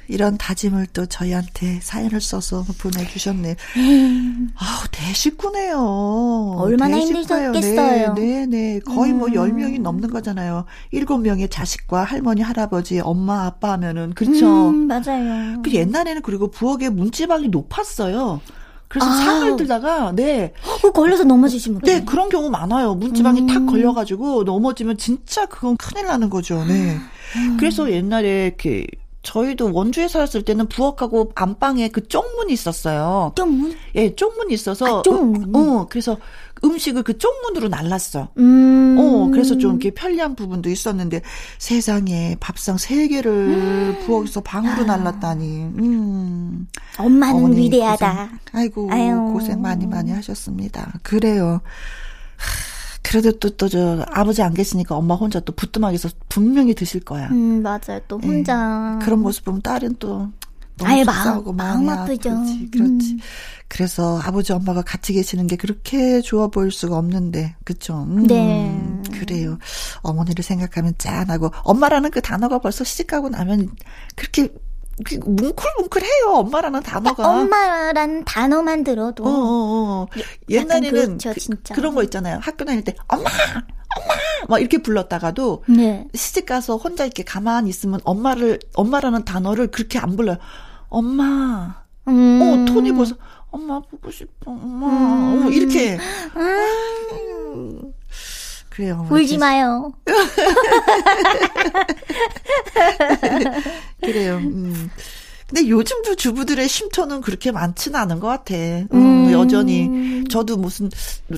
이런 0.07 0.37
다짐을 0.37 0.87
또 0.93 1.05
저희한테 1.05 1.81
사연을 1.81 2.21
써서 2.21 2.63
보내주셨네. 2.79 3.55
음. 3.75 4.49
아우, 4.55 4.87
대식구네요. 4.91 6.55
얼마나. 6.57 6.97
힘드셨겠어요. 6.97 8.13
네, 8.13 8.21
네, 8.21 8.45
네. 8.45 8.79
거의 8.79 9.11
뭐 9.11 9.27
음. 9.27 9.33
뭐 9.33 9.43
10명이 9.43 9.81
넘는 9.81 10.09
거잖아요. 10.09 10.63
7명의 10.93 11.51
자식과 11.51 12.05
할머니, 12.05 12.41
할아버지, 12.41 13.01
엄마, 13.01 13.45
아빠 13.45 13.73
하면은, 13.73 14.13
그렇죠. 14.13 14.69
음, 14.69 14.87
맞아요. 14.87 15.61
그 15.63 15.73
옛날에는 15.73 16.21
그리고 16.21 16.49
부엌에 16.49 16.89
문지방이 16.89 17.49
높았어요. 17.49 18.39
그래서 18.93 19.09
아. 19.09 19.15
상을 19.15 19.55
들다가 19.55 20.11
네. 20.11 20.53
그 20.83 20.91
걸려서 20.91 21.23
넘어지시면 21.23 21.81
네, 21.81 22.05
그런 22.05 22.29
경우 22.29 22.51
많아요. 22.51 22.93
문지방이 22.93 23.41
음. 23.41 23.47
탁 23.47 23.65
걸려 23.65 23.91
가지고 23.91 24.43
넘어지면 24.43 24.97
진짜 24.97 25.47
그건 25.47 25.77
큰일 25.77 26.05
나는 26.05 26.29
거죠. 26.29 26.63
네. 26.63 26.97
음. 27.35 27.57
그래서 27.59 27.91
옛날에 27.91 28.45
이렇게 28.45 28.85
저희도 29.23 29.71
원주에 29.73 30.07
살았을 30.09 30.43
때는 30.43 30.67
부엌하고 30.67 31.31
안방에 31.33 31.87
그 31.87 32.07
쪽문이 32.07 32.51
있었어요. 32.53 33.31
쪽문? 33.35 33.73
예, 33.95 34.13
쪽문이 34.15 34.53
있어서. 34.53 34.99
아, 34.99 35.01
쪽문. 35.01 35.55
어, 35.55 35.59
어, 35.59 35.87
그래서 35.89 36.17
음식을 36.63 37.03
그 37.03 37.17
쪽문으로 37.17 37.69
날랐어. 37.69 38.29
음. 38.37 38.97
어, 38.99 39.29
그래서 39.31 39.57
좀 39.57 39.71
이렇게 39.71 39.91
편리한 39.91 40.35
부분도 40.35 40.69
있었는데 40.69 41.21
세상에 41.57 42.35
밥상 42.39 42.77
세 42.77 43.07
개를 43.07 43.31
음. 43.31 44.03
부엌에서 44.05 44.41
방으로 44.41 44.83
아. 44.83 44.97
날랐다니. 44.97 45.45
음. 45.45 46.67
엄마는 46.97 47.57
위대하다. 47.57 48.13
고생, 48.13 48.39
아이고, 48.51 48.89
아유. 48.91 49.31
고생 49.33 49.61
많이 49.61 49.87
많이 49.87 50.11
하셨습니다. 50.11 50.93
그래요. 51.01 51.61
그래도 53.03 53.31
또, 53.33 53.49
또, 53.51 53.69
저, 53.69 54.03
아버지 54.09 54.41
안 54.41 54.53
계시니까 54.53 54.95
엄마 54.95 55.15
혼자 55.15 55.39
또 55.41 55.53
부뚜막에서 55.53 56.09
분명히 56.29 56.73
드실 56.73 57.01
거야. 57.01 57.27
음, 57.29 57.61
맞아요. 57.61 57.99
또 58.07 58.17
혼자. 58.17 58.97
예. 58.99 59.05
그런 59.05 59.21
모습 59.21 59.45
보면 59.45 59.61
딸은 59.61 59.97
또, 59.99 60.29
아예 60.81 61.03
마음, 61.03 61.55
마음 61.55 61.89
아프죠. 61.89 62.29
그렇지, 62.29 62.69
그렇지. 62.71 63.13
음. 63.13 63.19
그래서 63.67 64.19
아버지 64.23 64.53
엄마가 64.53 64.81
같이 64.81 65.13
계시는 65.13 65.47
게 65.47 65.55
그렇게 65.55 66.21
좋아 66.21 66.47
보일 66.47 66.71
수가 66.71 66.97
없는데, 66.97 67.55
그쵸? 67.63 68.07
음, 68.09 68.25
네. 68.25 69.01
그래요. 69.11 69.57
어머니를 70.01 70.43
생각하면 70.43 70.93
짠하고, 70.97 71.51
엄마라는 71.63 72.09
그 72.09 72.21
단어가 72.21 72.59
벌써 72.59 72.83
시집가고 72.83 73.29
나면 73.29 73.69
그렇게 74.15 74.47
그 74.47 74.62
뭉클뭉클해요. 75.25 76.27
엄마라는 76.27 76.81
단어가. 76.83 77.27
엄마라는 77.27 78.25
단어만 78.25 78.83
들어도 78.83 79.25
어, 79.25 79.29
어, 79.29 79.33
어. 79.33 80.07
옛날에는 80.49 81.17
그렇죠, 81.17 81.33
진짜. 81.39 81.73
그, 81.73 81.79
런거 81.81 82.03
있잖아요. 82.03 82.39
학교 82.41 82.63
다닐 82.63 82.83
때 82.83 82.93
엄마, 83.07 83.23
엄마, 83.23 84.13
막 84.47 84.59
이렇게 84.59 84.77
불렀다가도 84.77 85.63
네. 85.67 86.07
시집 86.13 86.45
가서 86.45 86.77
혼자 86.77 87.05
이렇게 87.05 87.23
가만히 87.23 87.69
있으면 87.69 87.99
엄마를 88.03 88.59
엄마라는 88.75 89.25
단어를 89.25 89.67
그렇게 89.67 89.97
안 89.99 90.15
불러요. 90.15 90.37
엄마. 90.89 91.83
음. 92.07 92.41
어 92.41 92.71
톤이 92.71 92.91
벌써 92.93 93.15
엄마 93.49 93.79
보고 93.79 94.11
싶어. 94.11 94.51
엄마. 94.51 94.87
음. 94.87 95.47
어, 95.47 95.49
이렇게. 95.49 95.97
음. 96.35 97.93
그래요. 98.73 99.07
울지 99.11 99.37
마요. 99.37 99.93
그래요. 104.01 104.37
음. 104.37 104.89
근데 105.53 105.69
요즘도 105.69 106.15
주부들의 106.15 106.67
쉼터는 106.67 107.21
그렇게 107.21 107.51
많지는 107.51 107.99
않은 107.99 108.19
것 108.19 108.27
같아. 108.27 108.55
음, 108.55 108.87
음. 108.93 109.31
여전히. 109.31 110.23
저도 110.27 110.57
무슨 110.57 110.89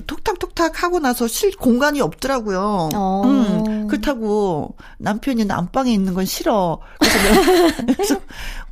톡탁톡탁 0.06 0.82
하고 0.82 1.00
나서 1.00 1.28
쉴 1.28 1.54
공간이 1.54 2.00
없더라고요. 2.00 2.88
어. 2.94 3.22
음, 3.26 3.88
그렇다고 3.88 4.74
남편이 4.96 5.44
안방에 5.50 5.92
있는 5.92 6.14
건 6.14 6.24
싫어. 6.24 6.80
그래서, 6.98 7.76
그래서 7.94 8.20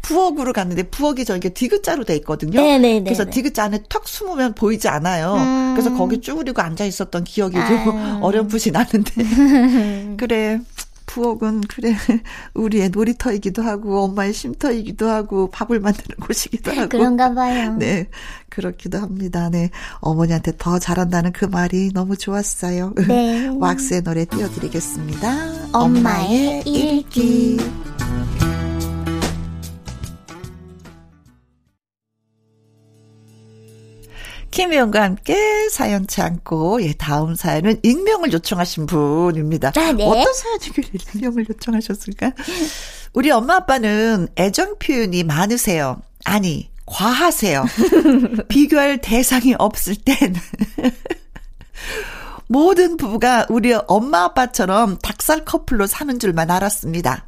부엌으로 0.00 0.54
갔는데 0.54 0.84
부엌이 0.84 1.26
저기 1.26 1.50
디귿자로 1.50 2.04
돼 2.04 2.16
있거든요. 2.16 2.58
네네네. 2.58 3.04
그래서 3.04 3.26
디귿자 3.28 3.64
안에 3.64 3.82
턱 3.90 4.08
숨으면 4.08 4.54
보이지 4.54 4.88
않아요. 4.88 5.34
음. 5.34 5.74
그래서 5.76 5.94
거기 5.94 6.22
쭈그리고 6.22 6.62
앉아 6.62 6.86
있었던 6.86 7.24
기억이 7.24 7.58
아. 7.58 7.66
좀 7.66 8.22
어렴풋이 8.24 8.70
나는데. 8.70 10.16
그래. 10.16 10.60
부엌은 11.06 11.62
그래 11.62 11.94
우리의 12.54 12.90
놀이터이기도 12.90 13.62
하고 13.62 14.04
엄마의 14.04 14.32
쉼터이기도 14.32 15.08
하고 15.08 15.50
밥을 15.50 15.80
만드는 15.80 16.16
곳이기도 16.20 16.72
하고 16.72 16.88
그런가 16.88 17.32
봐요. 17.32 17.76
네 17.78 18.08
그렇기도 18.48 18.98
합니다. 18.98 19.48
네 19.50 19.70
어머니한테 20.00 20.52
더 20.58 20.78
잘한다는 20.78 21.32
그 21.32 21.44
말이 21.44 21.90
너무 21.92 22.16
좋았어요. 22.16 22.94
네. 23.06 23.48
왁스의 23.58 24.02
노래 24.02 24.24
띄워드리겠습니다. 24.24 25.70
엄마의 25.72 26.62
일기. 26.66 27.58
김혜영과 34.54 35.02
함께 35.02 35.68
사연 35.68 36.06
참고 36.06 36.80
예 36.80 36.92
다음 36.92 37.34
사연은 37.34 37.80
익명을 37.82 38.32
요청하신 38.32 38.86
분입니다. 38.86 39.72
아, 39.74 39.92
네. 39.92 40.04
어떤 40.06 40.32
사연이길래 40.32 40.88
익명을 41.16 41.46
요청하셨을까? 41.48 42.30
우리 43.14 43.32
엄마 43.32 43.56
아빠는 43.56 44.28
애정 44.38 44.78
표현이 44.78 45.24
많으세요. 45.24 46.00
아니 46.24 46.70
과하세요. 46.86 47.64
비교할 48.48 48.98
대상이 48.98 49.56
없을 49.58 49.96
땐 49.96 50.36
모든 52.46 52.96
부부가 52.96 53.46
우리 53.48 53.74
엄마 53.88 54.22
아빠처럼 54.22 54.98
닭살 54.98 55.44
커플로 55.44 55.88
사는 55.88 56.16
줄만 56.20 56.52
알았습니다. 56.52 57.26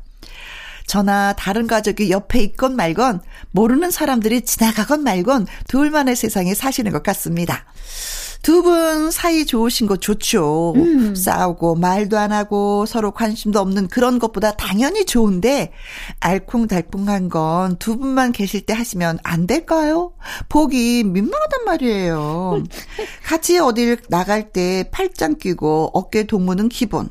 저나 0.87 1.33
다른 1.35 1.67
가족이 1.67 2.11
옆에 2.11 2.41
있건 2.41 2.77
말건 2.77 3.21
모르는 3.51 3.91
사람들이 3.91 4.43
지나가건 4.43 5.03
말건 5.03 5.47
둘만의 5.69 6.17
세상에 6.17 6.55
사시는 6.55 6.93
것 6.93 7.03
같습니다. 7.03 7.65
두분 8.43 9.11
사이 9.11 9.45
좋으신 9.45 9.89
거 9.89 9.97
좋죠. 9.97 10.75
싸우고 11.17 11.75
말도 11.75 12.17
안 12.17 12.31
하고 12.31 12.87
서로 12.87 13.11
관심도 13.11 13.59
없는 13.59 13.89
그런 13.89 14.21
것보다 14.21 14.53
당연히 14.53 15.05
좋은데 15.05 15.73
알콩달콩한 16.21 17.29
건 17.29 17.77
두 17.81 17.99
분만 17.99 18.31
계실 18.33 18.61
때 18.61 18.73
하시면 18.73 19.19
안 19.25 19.47
될까요? 19.47 20.13
보기 20.49 21.03
민망하단 21.05 21.65
말이에요. 21.65 22.63
같이 23.25 23.59
어딜 23.59 23.97
나갈 24.09 24.53
때 24.53 24.89
팔짱 24.93 25.39
끼고 25.39 25.91
어깨 25.95 26.25
동무는 26.25 26.69
기본. 26.69 27.09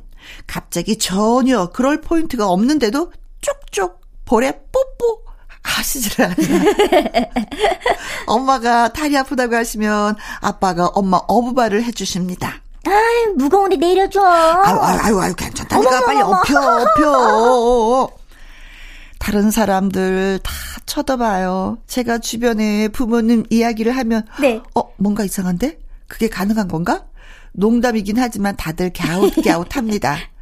갑자기 0.48 0.98
전혀 0.98 1.70
그럴 1.70 2.02
포인트가 2.02 2.48
없는데도 2.48 3.12
쭉쭉 3.46 4.02
볼에 4.26 4.52
뽀뽀 4.52 5.24
하시질 5.62 6.24
않아요. 6.24 6.36
엄마가 8.28 8.90
다리 8.90 9.18
아프다고 9.18 9.56
하시면 9.56 10.16
아빠가 10.42 10.88
엄마 10.88 11.18
어부발을 11.28 11.84
해주십니다. 11.84 12.62
아이, 12.88 13.34
무거운데 13.36 13.76
내려줘. 13.78 14.22
아유, 14.22 14.80
아유, 14.80 15.00
아유, 15.02 15.20
아유 15.20 15.36
괜찮다니까 15.36 16.06
빨리 16.06 16.22
어머머머. 16.22 16.40
업혀, 16.40 16.60
업혀. 16.60 18.10
다른 19.20 19.50
사람들 19.50 20.40
다 20.44 20.52
쳐다봐요. 20.86 21.80
제가 21.88 22.20
주변에 22.20 22.90
부모님 22.90 23.44
이야기를 23.50 23.96
하면, 23.98 24.26
네. 24.40 24.62
어, 24.76 24.92
뭔가 24.98 25.24
이상한데? 25.24 25.80
그게 26.08 26.30
가능한 26.30 26.68
건가? 26.68 27.06
농담이긴 27.54 28.20
하지만 28.20 28.56
다들 28.56 28.92
갸웃갸웃 28.94 29.76
합니다. 29.76 30.18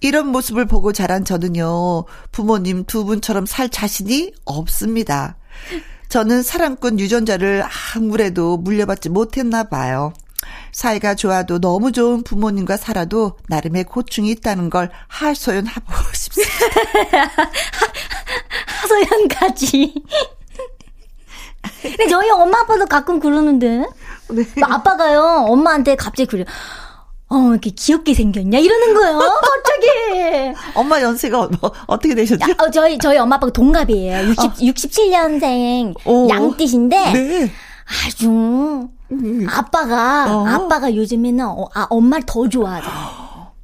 이런 0.00 0.28
모습을 0.28 0.64
보고 0.66 0.92
자란 0.92 1.24
저는요, 1.24 2.04
부모님 2.32 2.84
두 2.84 3.04
분처럼 3.04 3.46
살 3.46 3.68
자신이 3.68 4.32
없습니다. 4.44 5.36
저는 6.08 6.42
사랑꾼 6.42 6.98
유전자를 6.98 7.64
아무래도 7.94 8.56
물려받지 8.56 9.10
못했나 9.10 9.64
봐요. 9.64 10.12
사이가 10.72 11.14
좋아도 11.14 11.60
너무 11.60 11.92
좋은 11.92 12.22
부모님과 12.22 12.76
살아도 12.76 13.36
나름의 13.48 13.84
고충이 13.84 14.30
있다는 14.30 14.70
걸 14.70 14.90
하소연하고 15.08 15.92
싶습니다. 16.14 16.52
하소연까지. 18.82 19.94
근데 21.82 22.08
저희 22.08 22.30
엄마 22.30 22.60
아빠도 22.60 22.86
가끔 22.86 23.20
그러는데. 23.20 23.84
네. 24.30 24.44
아빠가요, 24.62 25.44
엄마한테 25.48 25.96
갑자기 25.96 26.26
그래요. 26.26 26.46
어, 27.32 27.50
이렇게 27.52 27.70
귀엽게 27.70 28.12
생겼냐? 28.12 28.58
이러는 28.58 28.92
거예요. 28.94 29.18
갑자기. 29.18 30.54
엄마 30.74 31.00
연세가 31.00 31.48
뭐, 31.60 31.72
어떻게 31.86 32.14
되셨죠? 32.14 32.44
어, 32.58 32.70
저희, 32.70 32.98
저희 32.98 33.18
엄마 33.18 33.36
아빠가 33.36 33.52
동갑이에요. 33.52 34.28
60, 34.30 34.54
67년생 34.74 35.94
오. 36.06 36.28
양띠신데. 36.28 36.96
어. 36.96 37.12
네. 37.12 37.50
아주. 38.06 38.88
아빠가, 39.48 40.36
어. 40.36 40.46
아빠가 40.46 40.94
요즘에는 40.94 41.46
어, 41.46 41.68
아, 41.74 41.86
엄마를 41.88 42.24
더 42.26 42.48
좋아하죠. 42.48 42.88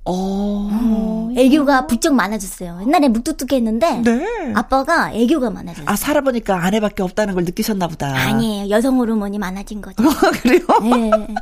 어. 0.05 1.31
애교가 1.37 1.89
부쩍 1.89 2.15
많아졌어요. 2.15 2.79
옛날에 2.87 3.09
묵뚝뚝했는데. 3.09 4.03
네. 4.03 4.53
아빠가 4.55 5.13
애교가 5.13 5.51
많아졌어요. 5.51 5.87
아, 5.89 5.97
살아보니까 5.97 6.65
아내밖에 6.65 7.03
없다는 7.03 7.35
걸 7.35 7.45
느끼셨나 7.45 7.89
보다. 7.89 8.15
아니에요. 8.15 8.71
여성 8.71 8.99
호르몬이 8.99 9.39
많아진 9.39 9.81
거죠. 9.81 10.05
그래요? 10.43 10.61
네. 10.83 11.35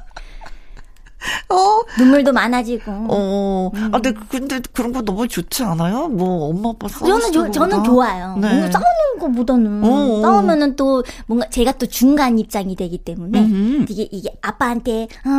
어. 1.48 1.80
눈물도 1.98 2.32
많아지고. 2.32 2.92
어. 3.08 3.70
음. 3.74 3.90
아, 3.92 4.00
근데, 4.00 4.12
근데 4.28 4.60
그런 4.72 4.92
거 4.92 5.02
너무 5.02 5.28
좋지 5.28 5.62
않아요? 5.64 6.08
뭐, 6.08 6.50
엄마, 6.50 6.70
아빠 6.70 6.88
저는 6.88 7.32
조, 7.32 7.50
저는 7.50 7.84
좋아요. 7.84 8.36
네. 8.38 8.48
뭔가 8.48 8.70
싸우는 8.70 9.18
것보다는 9.20 9.84
어, 9.84 9.88
어. 9.88 10.22
싸우면은 10.22 10.76
또 10.76 11.02
뭔가 11.26 11.48
제가 11.50 11.72
또 11.72 11.86
중간 11.86 12.38
입장이 12.38 12.76
되기 12.76 12.98
때문에 12.98 13.40
음흠. 13.40 13.86
이게 13.88 14.08
이게 14.10 14.36
아빠한테 14.42 15.08
아, 15.24 15.30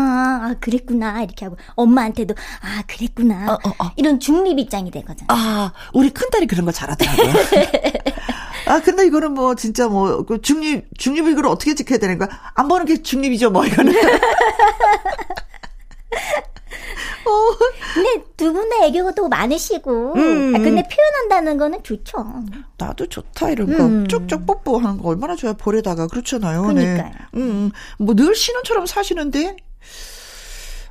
아 0.43 0.55
그랬구나 0.59 1.21
이렇게 1.23 1.45
하고 1.45 1.57
엄마한테도 1.75 2.35
아 2.61 2.83
그랬구나 2.87 3.53
어, 3.53 3.53
어, 3.53 3.85
어. 3.85 3.91
이런 3.95 4.19
중립 4.19 4.59
입장이 4.59 4.91
되거든요. 4.91 5.27
아, 5.29 5.71
우리 5.93 6.09
큰딸이 6.09 6.47
그런 6.47 6.65
거 6.65 6.71
잘하더라고요. 6.71 7.33
아, 8.67 8.81
근데 8.81 9.05
이거는 9.05 9.33
뭐, 9.33 9.53
진짜 9.55 9.87
뭐, 9.87 10.23
그 10.25 10.41
중립, 10.41 10.85
중립을 10.97 11.31
이걸 11.33 11.45
어떻게 11.45 11.75
지켜야 11.75 11.99
되는 11.99 12.17
거야? 12.17 12.29
안 12.55 12.67
보는 12.67 12.85
게 12.87 13.01
중립이죠, 13.01 13.51
뭐, 13.51 13.65
이거는. 13.65 13.93
근데 17.93 18.23
두 18.38 18.53
분 18.53 18.69
다 18.69 18.85
애교가 18.85 19.11
또 19.15 19.27
많으시고 19.27 20.13
음, 20.15 20.55
아, 20.55 20.59
근데 20.59 20.81
음. 20.81 20.83
표현한다는 20.89 21.57
거는 21.57 21.83
좋죠. 21.83 22.25
나도 22.77 23.07
좋다, 23.07 23.49
이런 23.49 23.75
거. 23.77 23.83
음. 23.85 24.07
쭉쭉 24.07 24.45
뽀뽀 24.45 24.77
하는 24.79 24.97
거 25.01 25.09
얼마나 25.09 25.35
좋아요, 25.35 25.53
볼에다가. 25.55 26.07
그렇잖아요. 26.07 26.61
그러니까요. 26.63 27.11
네. 27.33 27.39
음, 27.41 27.71
뭐, 27.97 28.13
늘 28.15 28.35
신혼처럼 28.35 28.85
사시는데. 28.85 29.55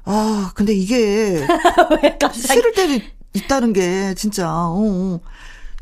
아, 0.05 0.53
근데 0.55 0.73
이게. 0.75 1.47
싫을 2.33 2.73
때도 2.73 3.05
있다는 3.35 3.73
게, 3.73 4.15
진짜, 4.15 4.49
어, 4.51 4.75
어. 4.79 5.21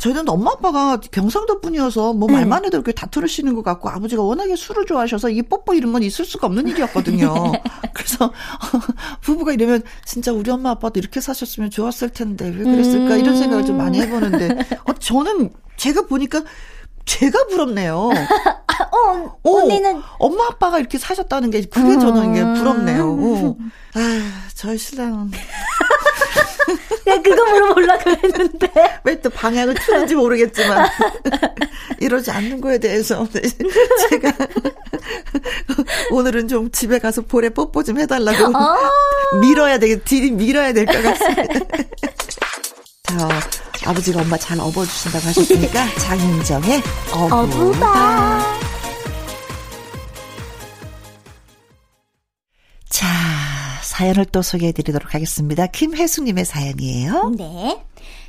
저희는 0.02 0.28
엄마 0.28 0.50
아빠가 0.50 0.96
경상도 0.96 1.60
분이어서 1.60 2.12
뭐 2.12 2.26
네. 2.26 2.34
말만 2.34 2.64
해도 2.64 2.76
이렇게 2.76 2.90
다투르시는 2.90 3.54
것 3.54 3.62
같고 3.62 3.88
아버지가 3.88 4.20
워낙에 4.20 4.56
술을 4.56 4.84
좋아하셔서 4.84 5.30
이 5.30 5.42
뽀뽀 5.42 5.74
건 5.92 6.02
있을 6.02 6.24
수가 6.24 6.48
없는 6.48 6.66
일이었거든요. 6.66 7.52
그래서 7.94 8.32
부부가 9.22 9.52
이러면 9.52 9.84
진짜 10.04 10.32
우리 10.32 10.50
엄마 10.50 10.70
아빠도 10.70 10.98
이렇게 10.98 11.20
사셨으면 11.20 11.70
좋았을 11.70 12.10
텐데 12.10 12.46
왜 12.46 12.64
그랬을까 12.64 13.16
이런 13.16 13.36
생각을 13.36 13.64
좀 13.64 13.78
많이 13.78 14.00
해보는데 14.00 14.58
어, 14.86 14.92
저는 14.94 15.50
제가 15.76 16.06
보니까 16.06 16.42
제가 17.04 17.46
부럽네요. 17.46 18.10
어, 18.10 19.38
언니는 19.44 19.98
어, 19.98 20.02
엄마 20.18 20.46
아빠가 20.48 20.80
이렇게 20.80 20.98
사셨다는 20.98 21.50
게 21.50 21.60
그게 21.62 21.96
저는 22.00 22.34
이게 22.34 22.42
부럽네요. 22.58 23.04
어. 23.08 23.56
아, 23.94 24.30
저희 24.54 24.76
신랑은 24.78 25.30
야, 27.08 27.20
그거 27.22 27.44
물어보려고 27.50 28.10
했는데. 28.10 28.70
왜 29.04 29.20
또 29.22 29.30
방향을 29.30 29.74
틀는지 29.74 30.14
모르겠지만. 30.14 30.88
이러지 32.00 32.30
않는 32.30 32.60
거에 32.60 32.78
대해서 32.78 33.26
제가 34.10 34.32
오늘은 36.10 36.48
좀 36.48 36.70
집에 36.70 36.98
가서 36.98 37.22
볼에 37.22 37.48
뽀뽀 37.50 37.82
좀 37.84 37.98
해달라고 38.00 38.56
아~ 38.56 38.76
밀어야 39.40 39.78
되겠, 39.78 40.04
딜이 40.04 40.32
밀어야 40.32 40.72
될 40.72 40.86
것 40.86 41.00
같습니다. 41.02 41.60
자, 43.04 43.28
아버지가 43.86 44.20
엄마 44.22 44.36
잘 44.36 44.58
업어주신다고 44.58 45.26
하셨으니까 45.28 45.86
장윤정의 45.98 46.82
어부다. 47.12 47.36
어부다. 47.36 48.61
사연을 54.02 54.24
또 54.26 54.42
소개해 54.42 54.72
드리도록 54.72 55.14
하겠습니다. 55.14 55.68
김혜수님의 55.68 56.44
사연이에요. 56.44 57.34
네. 57.36 57.86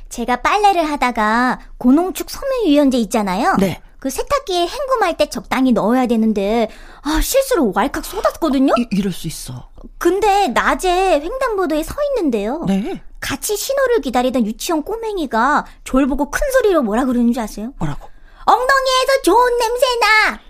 제가 0.08 0.40
빨래를 0.40 0.88
하다가 0.88 1.58
고농축 1.78 2.30
섬유유연제 2.30 2.96
있잖아요. 2.98 3.56
네. 3.58 3.80
그 3.98 4.08
세탁기에 4.08 4.68
헹굼할 4.68 5.16
때 5.16 5.28
적당히 5.28 5.72
넣어야 5.72 6.06
되는데 6.06 6.68
아 7.02 7.20
실수로 7.20 7.72
왈칵 7.74 8.04
쏟았거든요. 8.04 8.72
이, 8.78 8.86
이럴 8.92 9.12
수 9.12 9.26
있어. 9.26 9.68
근데 9.98 10.46
낮에 10.48 11.20
횡단보도에 11.20 11.82
서 11.82 11.94
있는데요. 12.10 12.62
네. 12.68 13.02
같이 13.18 13.56
신호를 13.56 14.00
기다리던 14.00 14.46
유치원 14.46 14.84
꼬맹이가 14.84 15.64
졸 15.82 16.06
보고 16.06 16.30
큰 16.30 16.40
소리로 16.52 16.82
뭐라 16.82 17.04
그러는 17.04 17.32
줄 17.32 17.42
아세요? 17.42 17.72
뭐라고? 17.78 18.08
엉덩이에서 18.44 19.22
좋은 19.24 19.58
냄새 19.58 19.86
나. 19.98 20.40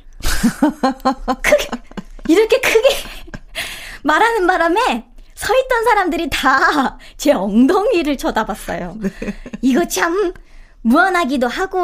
크게 1.41 1.69
이렇게 2.29 2.61
크게 2.61 2.89
말하는 4.05 4.47
바람에 4.47 5.14
서 5.45 5.55
있던 5.55 5.85
사람들이 5.85 6.31
다 6.31 6.99
제 7.17 7.33
엉덩이를 7.33 8.17
쳐다봤어요. 8.17 8.97
네. 9.01 9.11
이거 9.61 9.87
참 9.87 10.33
무한하기도 10.83 11.49
하고 11.49 11.79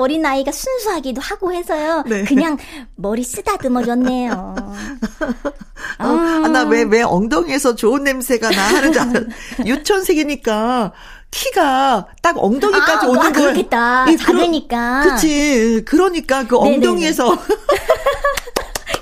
어린아이가 0.00 0.52
순수하기도 0.52 1.20
하고 1.20 1.52
해서요. 1.52 2.04
네. 2.06 2.24
그냥 2.24 2.56
머리 2.94 3.24
쓰다듬어줬네요. 3.24 4.54
어, 5.98 6.04
아, 6.04 6.48
나왜 6.48 6.84
왜 6.84 7.02
엉덩이에서 7.02 7.74
좋은 7.74 8.04
냄새가 8.04 8.50
나 8.50 8.62
하는 8.68 8.92
줄 8.92 9.02
알아. 9.02 9.20
유천색이니까 9.66 10.92
키가 11.30 12.06
딱 12.22 12.36
엉덩이까지 12.38 13.06
아, 13.06 13.08
오는 13.08 13.20
거야. 13.20 13.32
그렇겠다. 13.32 14.06
예, 14.08 14.16
작으니까. 14.16 15.02
그치. 15.02 15.82
그러니까 15.84 16.46
그 16.46 16.56
엉덩이에서. 16.56 17.36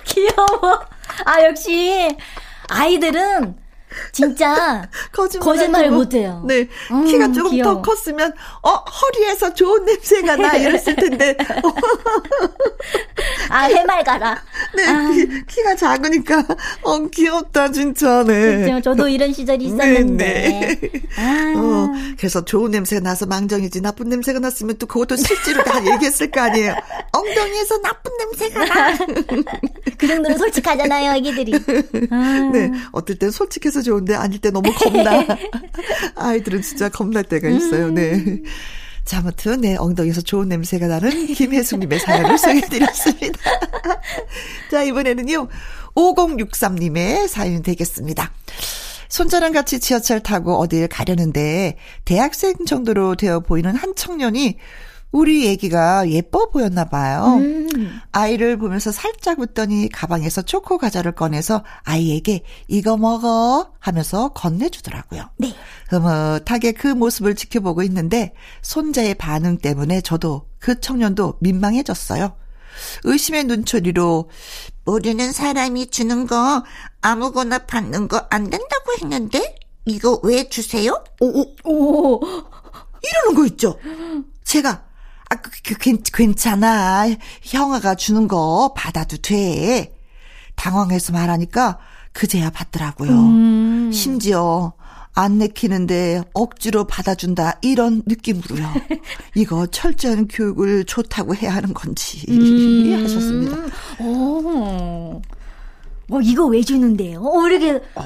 귀여워. 0.05 0.81
아, 1.27 1.45
역시 1.45 2.09
아이들은 2.69 3.62
진짜 4.13 4.89
거짓말, 5.13 5.91
못해요. 5.91 6.43
네, 6.47 6.69
음, 6.91 7.05
키가 7.05 7.33
조금 7.33 7.53
귀여워. 7.53 7.75
더 7.75 7.83
컸으면 7.83 8.33
어 8.63 8.71
허리에서 8.71 9.55
좋은 9.55 9.85
냄새가 9.85 10.37
나 10.37 10.55
이랬을 10.57 10.97
텐데. 10.97 11.37
아 13.51 13.65
해맑아라. 13.65 14.43
네, 14.75 14.87
아. 14.87 15.11
키, 15.47 15.63
가 15.63 15.77
작으니까 15.77 16.45
어 16.83 17.07
귀엽다 17.07 17.71
진짜. 17.71 18.25
네. 18.25 18.65
그렇죠. 18.65 18.81
저도 18.83 19.09
이런 19.09 19.33
시절이 19.33 19.65
있었는데. 19.67 20.25
네, 20.25 20.79
네. 20.81 21.03
아. 21.17 21.53
어, 21.57 21.93
그래서 22.17 22.45
좋은 22.45 22.71
냄새가 22.71 23.01
나서 23.01 23.27
망정이지 23.27 23.81
나쁜 23.81 24.09
냄새가 24.09 24.39
났으면 24.39 24.77
또 24.79 24.87
그것도 24.87 25.17
실제로 25.17 25.63
다 25.63 25.85
얘기했을 25.85 26.31
거 26.31 26.41
아니에요. 26.41 26.75
엉덩이에서 27.13 27.81
나쁜 27.83 28.13
냄새가 28.17 28.65
나. 28.65 28.97
그 29.99 30.07
정도로 30.07 30.37
솔직하잖아요, 30.39 31.13
애기들이. 31.13 31.53
아. 32.11 32.51
네, 32.53 32.71
어떨 32.93 33.17
땐 33.19 33.31
솔직해서 33.31 33.82
좋은데 33.83 34.15
아닐 34.15 34.41
때 34.41 34.51
너무 34.51 34.73
겁나. 34.73 35.27
아이들은 36.17 36.63
진짜 36.63 36.89
겁날 36.89 37.25
때가 37.25 37.49
있어요. 37.49 37.91
네. 37.91 38.43
자, 39.05 39.19
아무튼, 39.19 39.61
네, 39.61 39.77
엉덩이에서 39.77 40.21
좋은 40.21 40.49
냄새가 40.49 40.87
나는 40.87 41.27
김혜숙님의 41.27 41.99
사연을 41.99 42.39
소개해드렸습니다. 42.39 43.39
자, 44.71 44.83
이번에는요, 44.85 45.49
5063님의 45.95 47.27
사연이 47.27 47.63
되겠습니다. 47.63 48.31
손자랑 49.09 49.53
같이 49.53 49.81
지하철 49.81 50.21
타고 50.21 50.57
어딜 50.57 50.87
가려는데, 50.89 51.77
대학생 52.05 52.55
정도로 52.65 53.17
되어 53.17 53.41
보이는 53.41 53.75
한 53.75 53.95
청년이 53.97 54.57
우리 55.13 55.47
애기가 55.49 56.09
예뻐 56.11 56.49
보였나 56.51 56.87
봐요. 56.87 57.37
음. 57.39 58.01
아이를 58.13 58.57
보면서 58.59 58.91
살짝 58.91 59.39
웃더니 59.41 59.91
가방에서 59.91 60.43
초코 60.43 60.79
과자를 60.79 61.13
꺼내서 61.13 61.63
아이에게 61.83 62.43
이거 62.67 62.97
먹어 62.97 63.73
하면서 63.79 64.31
건네주더라고요. 64.31 65.29
네. 65.37 65.55
흐뭇하게 65.89 66.73
그 66.73 66.89
모습을 66.89 67.35
지켜보고 67.35 67.83
있는데 67.85 68.33
손자의 68.63 69.15
반응 69.15 69.59
때문에 69.59 70.01
저도 70.01 70.49
그 70.59 70.81
청년도 70.81 71.37
민망해졌어요. 71.41 72.35
의심의 73.05 73.45
눈초리로 73.45 74.31
모르는 74.87 75.33
사람이 75.33 75.89
주는 75.89 76.27
거 76.27 76.65
아무거나 77.03 77.59
받는 77.59 78.09
거 78.09 78.27
안 78.31 78.49
된다고 78.49 78.93
했는데 79.01 79.57
이거 79.85 80.19
왜 80.23 80.49
주세요? 80.49 81.05
오, 81.21 81.43
오, 81.43 81.55
오. 81.65 82.21
이러는 83.03 83.35
거 83.35 83.45
있죠. 83.47 83.79
제가 84.45 84.85
아, 85.33 85.37
그, 85.37 85.51
그, 85.63 85.97
괜찮아. 86.13 87.07
형아가 87.41 87.95
주는 87.95 88.29
거 88.29 88.75
받아도 88.77 89.17
돼. 89.17 89.95
당황해서 90.57 91.15
말하니까 91.15 91.79
그제야 92.13 92.51
받더라고요. 92.51 93.11
음. 93.11 93.91
심지어 93.93 94.75
안 95.15 95.39
내키는데 95.39 96.23
억지로 96.35 96.85
받아준다 96.85 97.59
이런 97.63 98.03
느낌으로요. 98.07 98.73
이거 99.35 99.67
철저한 99.67 100.29
교육을 100.29 100.85
좋다고 100.85 101.35
해야 101.37 101.55
하는 101.55 101.73
건지 101.73 102.27
음. 102.29 102.93
하셨습니다. 103.03 103.57
어. 104.01 105.23
뭐 106.09 106.21
이거 106.21 106.45
왜 106.45 106.63
주는데요? 106.63 107.23
어, 107.23 107.49
이렇게 107.49 107.83
어, 107.95 108.05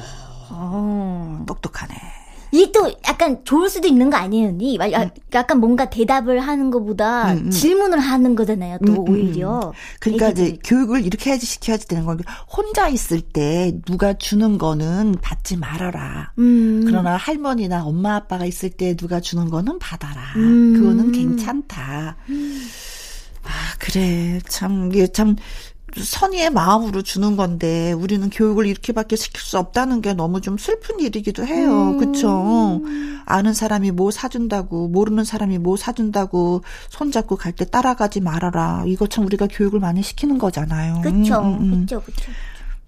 어. 0.50 1.44
똑똑하네. 1.48 2.15
이게 2.56 2.72
또 2.72 2.90
약간 3.06 3.44
좋을 3.44 3.68
수도 3.68 3.86
있는 3.86 4.08
거 4.08 4.16
아니에요, 4.16 4.48
언니? 4.48 4.78
음. 4.78 5.10
약간 5.34 5.60
뭔가 5.60 5.90
대답을 5.90 6.40
하는 6.40 6.70
것보다 6.70 7.32
음, 7.32 7.46
음. 7.46 7.50
질문을 7.50 7.98
하는 7.98 8.34
거잖아요, 8.34 8.78
또 8.86 8.92
음, 8.92 8.98
음, 8.98 9.08
오히려. 9.08 9.72
그러니까 10.00 10.28
애기들이. 10.28 10.48
이제 10.48 10.58
교육을 10.64 11.04
이렇게 11.04 11.30
해야지 11.30 11.44
시켜야지 11.44 11.86
되는 11.86 12.06
거니까 12.06 12.32
혼자 12.50 12.88
있을 12.88 13.20
때 13.20 13.72
누가 13.84 14.14
주는 14.14 14.56
거는 14.56 15.16
받지 15.20 15.56
말아라. 15.56 16.32
그러나 16.36 17.16
할머니나 17.16 17.84
엄마 17.84 18.16
아빠가 18.16 18.46
있을 18.46 18.70
때 18.70 18.96
누가 18.96 19.20
주는 19.20 19.50
거는 19.50 19.78
받아라. 19.78 20.32
그거는 20.34 21.12
괜찮다. 21.12 22.16
아, 23.44 23.74
그래. 23.78 24.40
참, 24.48 24.90
이게 24.92 25.06
참, 25.06 25.36
선의의 26.02 26.50
마음으로 26.50 27.02
주는 27.02 27.36
건데 27.36 27.92
우리는 27.92 28.28
교육을 28.30 28.66
이렇게밖에 28.66 29.16
시킬 29.16 29.40
수 29.40 29.58
없다는 29.58 30.02
게 30.02 30.12
너무 30.14 30.40
좀 30.40 30.58
슬픈 30.58 31.00
일이기도 31.00 31.46
해요. 31.46 31.90
음. 31.90 31.98
그쵸? 31.98 32.80
아는 33.24 33.54
사람이 33.54 33.90
뭐 33.92 34.10
사준다고 34.10 34.88
모르는 34.88 35.24
사람이 35.24 35.58
뭐 35.58 35.76
사준다고 35.76 36.62
손잡고 36.90 37.36
갈 37.36 37.52
때 37.56 37.64
따라가지 37.64 38.20
말아라. 38.20 38.84
이거 38.86 39.06
참 39.06 39.24
우리가 39.24 39.48
교육을 39.50 39.80
많이 39.80 40.02
시키는 40.02 40.36
거잖아요. 40.38 41.00
그쵸. 41.00 41.40
음, 41.40 41.72
음. 41.72 41.80
그쵸. 41.80 42.02
그쵸. 42.02 42.30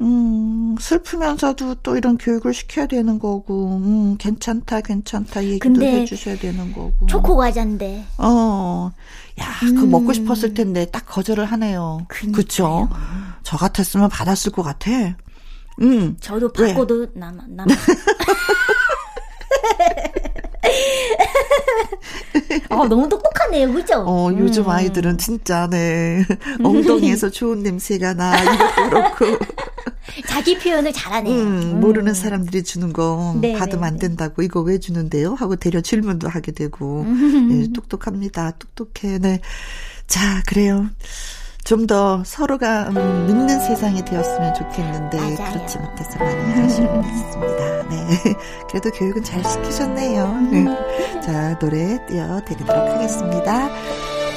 음, 0.00 0.76
슬프면서도 0.78 1.76
또 1.82 1.96
이런 1.96 2.18
교육을 2.18 2.54
시켜야 2.54 2.86
되는 2.86 3.18
거고, 3.18 3.78
음, 3.78 4.16
괜찮다, 4.16 4.80
괜찮다 4.80 5.44
얘기도 5.44 5.82
해주셔야 5.82 6.38
되는 6.38 6.72
거고. 6.72 7.06
초코 7.06 7.36
과자인데. 7.36 8.04
어, 8.18 8.92
야, 9.40 9.46
음. 9.64 9.74
그거 9.74 9.86
먹고 9.86 10.12
싶었을 10.12 10.54
텐데 10.54 10.86
딱 10.86 11.04
거절을 11.06 11.44
하네요. 11.46 12.06
그쵸? 12.32 12.88
저 13.42 13.56
같았으면 13.56 14.08
받았을 14.08 14.52
것 14.52 14.62
같아. 14.62 14.90
음. 15.80 16.16
저도 16.20 16.52
받고도 16.52 17.08
남, 17.14 17.40
남. 17.48 17.66
어, 22.70 22.86
너무 22.88 23.08
똑똑하네요, 23.08 23.72
그죠? 23.72 24.04
어, 24.06 24.30
요즘 24.36 24.64
음. 24.64 24.70
아이들은 24.70 25.18
진짜, 25.18 25.68
네. 25.68 26.24
엉덩이에서 26.62 27.30
좋은 27.30 27.62
냄새가 27.62 28.14
나, 28.14 28.42
이것도 28.42 28.88
그렇고. 28.90 29.44
자기 30.26 30.58
표현을 30.58 30.92
잘하네요. 30.92 31.34
음, 31.34 31.46
음. 31.62 31.80
모르는 31.80 32.14
사람들이 32.14 32.64
주는 32.64 32.92
거 32.92 33.36
네, 33.40 33.52
받으면 33.52 33.80
네, 33.82 33.86
안 33.86 33.94
네. 33.94 34.00
된다고 34.08 34.42
이거 34.42 34.60
왜 34.60 34.78
주는데요? 34.78 35.34
하고 35.34 35.56
대려 35.56 35.80
질문도 35.80 36.28
하게 36.28 36.52
되고 36.52 37.04
네, 37.50 37.68
똑똑합니다. 37.74 38.52
똑똑해. 38.58 39.18
네. 39.18 39.40
자, 40.06 40.42
그래요. 40.46 40.86
좀 41.68 41.86
더 41.86 42.22
서로가 42.24 42.88
음, 42.88 43.26
믿는 43.26 43.60
세상이 43.60 44.02
되었으면 44.04 44.54
좋겠는데 44.54 45.18
맞아요. 45.18 45.52
그렇지 45.52 45.78
못해서 45.78 46.18
많이 46.18 46.64
아쉬움이 46.64 47.06
있습니다. 47.08 47.88
네. 47.90 48.34
그래도 48.70 48.90
교육은 48.90 49.22
잘 49.22 49.44
시키셨네요. 49.44 50.40
네. 50.50 50.64
자, 51.20 51.58
노래 51.58 51.98
띄워드리도록 52.06 52.88
하겠습니다. 52.88 53.68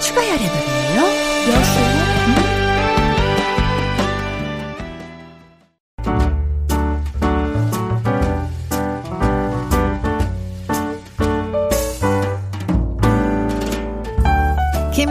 추가열의 0.01 0.45
노래예요. 0.45 1.01
여 1.53 2.10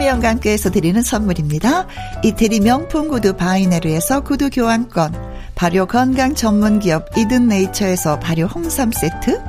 신. 0.01 0.11
김희영과 0.11 0.29
함께해서 0.29 0.71
드리는 0.71 1.01
선물입니다. 1.01 1.87
이태리 2.23 2.59
명품 2.61 3.07
구두 3.07 3.33
바이네르에서 3.33 4.21
구두 4.21 4.49
교환권, 4.49 5.13
발효 5.53 5.85
건강 5.85 6.33
전문 6.33 6.79
기업 6.79 7.05
이든 7.17 7.47
네이처에서 7.47 8.19
발효 8.19 8.45
홍삼 8.45 8.91
세트, 8.91 9.39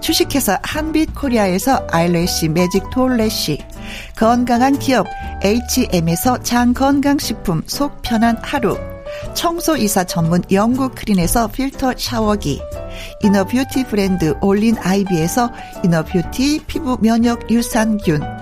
주식회사 0.00 0.60
한빛 0.62 1.14
코리아에서 1.14 1.86
아이래쉬 1.90 2.48
매직 2.48 2.90
톨래쉬, 2.90 3.58
건강한 4.16 4.78
기업 4.78 5.06
H&M에서 5.42 6.42
장 6.42 6.74
건강식품 6.74 7.62
속 7.66 8.02
편한 8.02 8.36
하루, 8.42 8.76
청소이사 9.34 10.04
전문 10.04 10.42
영국 10.52 10.94
크린에서 10.94 11.48
필터 11.48 11.94
샤워기, 11.96 12.60
inner 13.22 13.50
beauty 13.50 13.84
브랜드 13.84 14.34
올린 14.40 14.76
아이비에서 14.78 15.50
inner 15.84 16.20
beauty 16.20 16.64
피부 16.66 16.98
면역 17.00 17.50
유산균, 17.50 18.41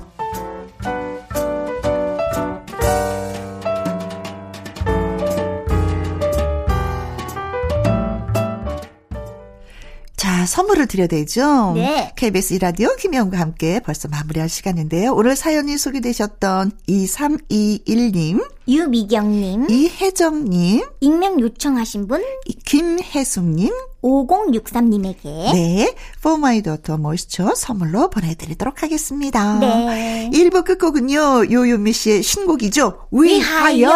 선물을 10.45 10.87
드려야 10.87 11.07
되죠. 11.07 11.73
네. 11.75 12.11
KBS 12.15 12.53
이라디오 12.53 12.95
김영과 12.95 13.39
함께 13.39 13.79
벌써 13.79 14.07
마무리할 14.07 14.49
시간인데요. 14.49 15.13
오늘 15.13 15.35
사연이 15.35 15.77
소개되셨던 15.77 16.71
2321님, 16.87 18.45
유미경님, 18.67 19.69
이혜정님, 19.69 20.85
익명 20.99 21.39
요청하신 21.39 22.07
분, 22.07 22.23
김혜숙님, 22.65 23.71
5063님에게 24.01 25.23
네, 25.53 25.93
For 26.17 26.37
My 26.37 26.61
Daughter 26.61 26.99
Moisture 26.99 27.53
선물로 27.55 28.09
보내드리도록 28.09 28.83
하겠습니다. 28.83 29.59
네. 29.59 30.29
1부 30.33 30.63
끝곡은요, 30.65 31.51
요요미 31.51 31.93
씨의 31.93 32.23
신곡이죠. 32.23 33.07
위하여! 33.11 33.89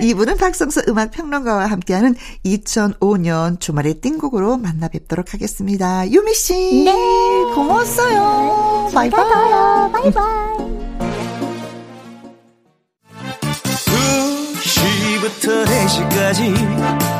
2부는 0.00 0.38
박성수 0.40 0.84
음악평론가와 0.88 1.66
함께하는 1.66 2.14
2005년 2.44 3.60
주말의 3.60 3.94
띵곡으로 4.00 4.56
만나 4.56 4.88
뵙도록 4.88 5.34
하겠습니다. 5.34 6.08
유미 6.10 6.34
씨! 6.34 6.84
네! 6.84 6.92
고마웠어요. 7.54 8.90
바이바이. 8.94 9.92
바이바이. 9.92 10.70
2시부터 14.60 15.64
4시까지 15.66 17.19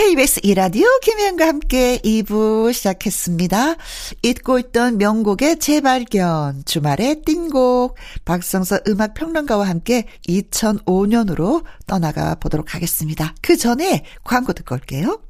KBS 0.00 0.40
이라디오 0.44 0.86
김혜영과 1.02 1.46
함께 1.46 1.98
2부 1.98 2.72
시작했습니다. 2.72 3.74
잊고 4.22 4.58
있던 4.58 4.96
명곡의 4.96 5.58
재발견, 5.58 6.62
주말의 6.64 7.20
띵곡, 7.26 7.96
박성서 8.24 8.78
음악평론가와 8.88 9.68
함께 9.68 10.06
2005년으로 10.26 11.64
떠나가 11.86 12.34
보도록 12.36 12.74
하겠습니다. 12.74 13.34
그 13.42 13.58
전에 13.58 14.06
광고 14.24 14.54
듣고 14.54 14.74
올게요. 14.74 15.20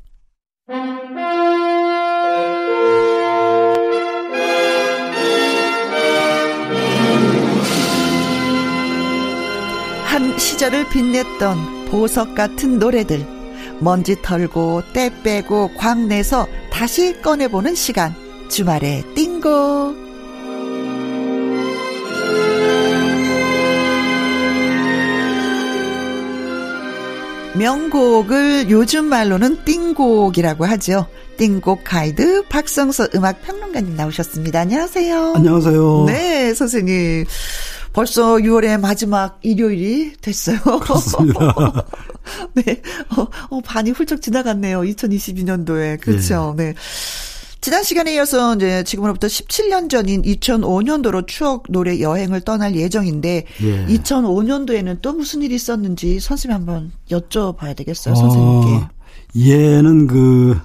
한 10.04 10.38
시절을 10.38 10.88
빛냈던 10.90 11.86
보석 11.86 12.36
같은 12.36 12.78
노래들. 12.78 13.39
먼지 13.80 14.20
털고 14.22 14.82
때 14.92 15.10
빼고 15.22 15.72
광 15.76 16.06
내서 16.06 16.46
다시 16.70 17.20
꺼내보는 17.20 17.74
시간 17.74 18.14
주말에 18.48 19.02
띵곡 19.14 20.10
명곡을 27.54 28.70
요즘 28.70 29.06
말로는 29.06 29.64
띵곡이라고 29.64 30.64
하죠. 30.66 31.06
띵곡 31.36 31.84
가이드 31.84 32.44
박성서 32.48 33.08
음악 33.14 33.42
평론가님 33.42 33.96
나오셨습니다. 33.96 34.60
안녕하세요. 34.60 35.34
안녕하세요. 35.36 36.04
네, 36.06 36.54
선생님. 36.54 37.24
벌써 37.92 38.36
6월의 38.36 38.80
마지막 38.80 39.38
일요일이 39.42 40.12
됐어요. 40.20 40.58
그렇습니다. 40.80 41.40
네. 42.54 42.80
어, 43.16 43.26
어, 43.50 43.60
반이 43.60 43.90
훌쩍 43.90 44.22
지나갔네요. 44.22 44.80
2022년도에. 44.80 46.00
그렇죠. 46.00 46.54
네. 46.56 46.66
네. 46.66 46.74
지난 47.60 47.82
시간에 47.82 48.14
이어서 48.14 48.54
이제 48.56 48.82
지금으로부터 48.84 49.26
17년 49.26 49.90
전인 49.90 50.22
2005년도로 50.22 51.26
추억 51.26 51.64
노래 51.68 52.00
여행을 52.00 52.40
떠날 52.40 52.74
예정인데 52.74 53.44
예. 53.62 53.86
2005년도에는 53.86 55.02
또 55.02 55.12
무슨 55.12 55.42
일이 55.42 55.56
있었는지 55.56 56.20
선생님 56.20 56.54
한번 56.54 56.92
여쭤봐야 57.10 57.76
되겠어요, 57.76 58.14
어, 58.14 58.16
선생님께. 58.16 58.86
얘는 59.36 60.06
그 60.06 60.58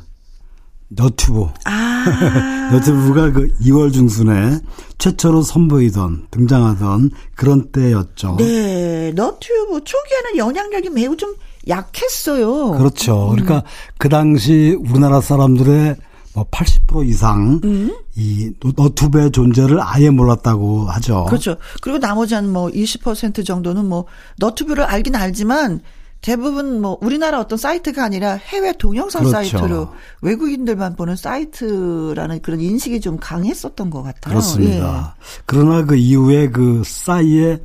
너튜브. 0.88 1.48
아. 1.66 2.70
너튜브가 2.72 3.32
그 3.32 3.48
2월 3.62 3.92
중순에 3.94 4.60
최초로 4.98 5.42
선보이던 5.42 6.28
등장하던 6.32 7.12
그런 7.36 7.72
때였죠. 7.72 8.38
네, 8.40 9.12
너튜브 9.16 9.84
초기에는 9.84 10.38
영향력이 10.38 10.90
매우 10.90 11.16
좀 11.18 11.36
약했어요. 11.68 12.72
그렇죠. 12.72 13.30
그러니까 13.32 13.64
그 13.98 14.10
당시 14.10 14.78
우리나라 14.80 15.22
사람들의 15.22 15.96
뭐 16.34 16.46
80% 16.52 17.08
이상 17.08 17.62
음? 17.64 17.96
이 18.16 18.52
너튜브의 18.76 19.32
존재를 19.32 19.80
아예 19.82 20.10
몰랐다고 20.10 20.86
하죠. 20.90 21.26
그렇죠. 21.26 21.56
그리고 21.82 21.98
나머지 21.98 22.36
한 22.36 22.50
뭐 22.50 22.68
20% 22.70 23.46
정도는 23.46 23.86
뭐 23.86 24.06
너튜브를 24.38 24.84
알긴 24.84 25.16
알지만 25.16 25.82
대부분 26.26 26.82
뭐 26.82 26.98
우리나라 27.02 27.40
어떤 27.40 27.56
사이트가 27.56 28.04
아니라 28.04 28.34
해외 28.34 28.74
동영상 28.74 29.26
그렇죠. 29.26 29.32
사이트로 29.32 29.90
외국인들만 30.24 30.96
보는 30.96 31.16
사이트라는 31.16 32.42
그런 32.42 32.62
인식이 32.62 33.00
좀 33.00 33.18
강했었던 33.18 33.92
것 33.92 34.02
같아요. 34.02 34.34
그렇습니다. 34.34 35.16
예. 35.16 35.42
그러나 35.46 35.86
그 35.86 35.96
이후에 35.96 36.50
그 36.50 36.82
싸이의 36.84 37.60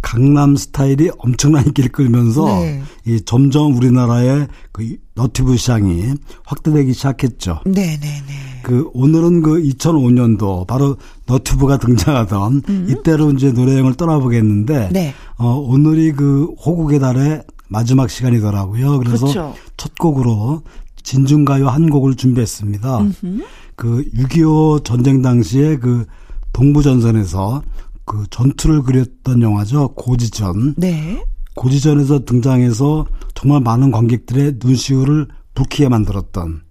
강남 0.00 0.56
스타일이 0.56 1.10
엄청난 1.18 1.66
인기를 1.66 1.92
끌면서 1.92 2.46
네. 2.46 2.82
이 3.04 3.20
점점 3.26 3.76
우리나라의 3.76 4.48
그 4.72 4.96
너튜브 5.14 5.58
시장이 5.58 6.14
확대되기 6.46 6.94
시작했죠. 6.94 7.60
네, 7.66 7.98
네, 8.00 8.22
네. 8.26 8.34
그 8.62 8.88
오늘은 8.94 9.42
그 9.42 9.60
2005년도 9.60 10.66
바로 10.66 10.96
너튜브가 11.26 11.76
등장하던 11.76 12.62
음. 12.70 12.86
이때로 12.88 13.32
이제 13.32 13.52
노래여행을 13.52 13.96
떠나보겠는데 13.96 14.88
네. 14.92 15.14
어 15.36 15.56
오늘이 15.56 16.12
그 16.12 16.54
호국의 16.64 17.00
달의 17.00 17.42
마지막 17.68 18.10
시간이더라고요. 18.10 18.98
그래서 18.98 19.26
그렇죠. 19.26 19.54
첫 19.76 19.94
곡으로 19.98 20.62
진중가요 21.02 21.68
한 21.68 21.88
곡을 21.88 22.16
준비했습니다. 22.16 22.98
음흠. 22.98 23.42
그 23.76 24.04
6.25 24.14 24.84
전쟁 24.84 25.22
당시에 25.22 25.76
그 25.76 26.04
동부전선에서 26.52 27.62
그 28.04 28.24
전투를 28.30 28.82
그렸던 28.82 29.42
영화죠. 29.42 29.88
고지전. 29.94 30.74
네. 30.76 31.22
고지전에서 31.54 32.24
등장해서 32.24 33.06
정말 33.34 33.60
많은 33.60 33.90
관객들의 33.90 34.56
눈시울을 34.62 35.28
붉히게 35.54 35.88
만들었던 35.88 36.62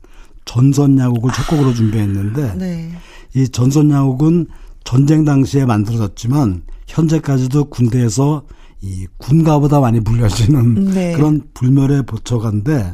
전선 0.45 0.97
야곡을 0.97 1.31
첫 1.33 1.47
곡으로 1.47 1.73
준비했는데 1.73 2.55
네. 2.55 2.91
이 3.36 3.47
전선 3.49 3.91
야곡은 3.91 4.47
전쟁 4.83 5.25
당시에 5.25 5.65
만들어졌지만 5.65 6.63
현재까지도 6.88 7.65
군대에서 7.65 8.43
이 8.81 9.07
군가보다 9.17 9.79
많이 9.79 9.99
불려지는 9.99 10.91
네. 10.93 11.13
그런 11.13 11.41
불멸의 11.53 12.03
보초가인데 12.03 12.93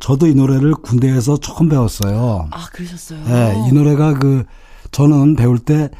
저도 0.00 0.26
이 0.26 0.34
노래를 0.34 0.74
군대에서 0.74 1.38
처음 1.38 1.68
배웠어요. 1.68 2.48
아, 2.50 2.66
그러셨어요? 2.72 3.24
네, 3.24 3.64
이 3.68 3.72
노래가 3.72 4.14
그 4.14 4.44
저는 4.90 5.36
배울 5.36 5.58
때 5.58 5.90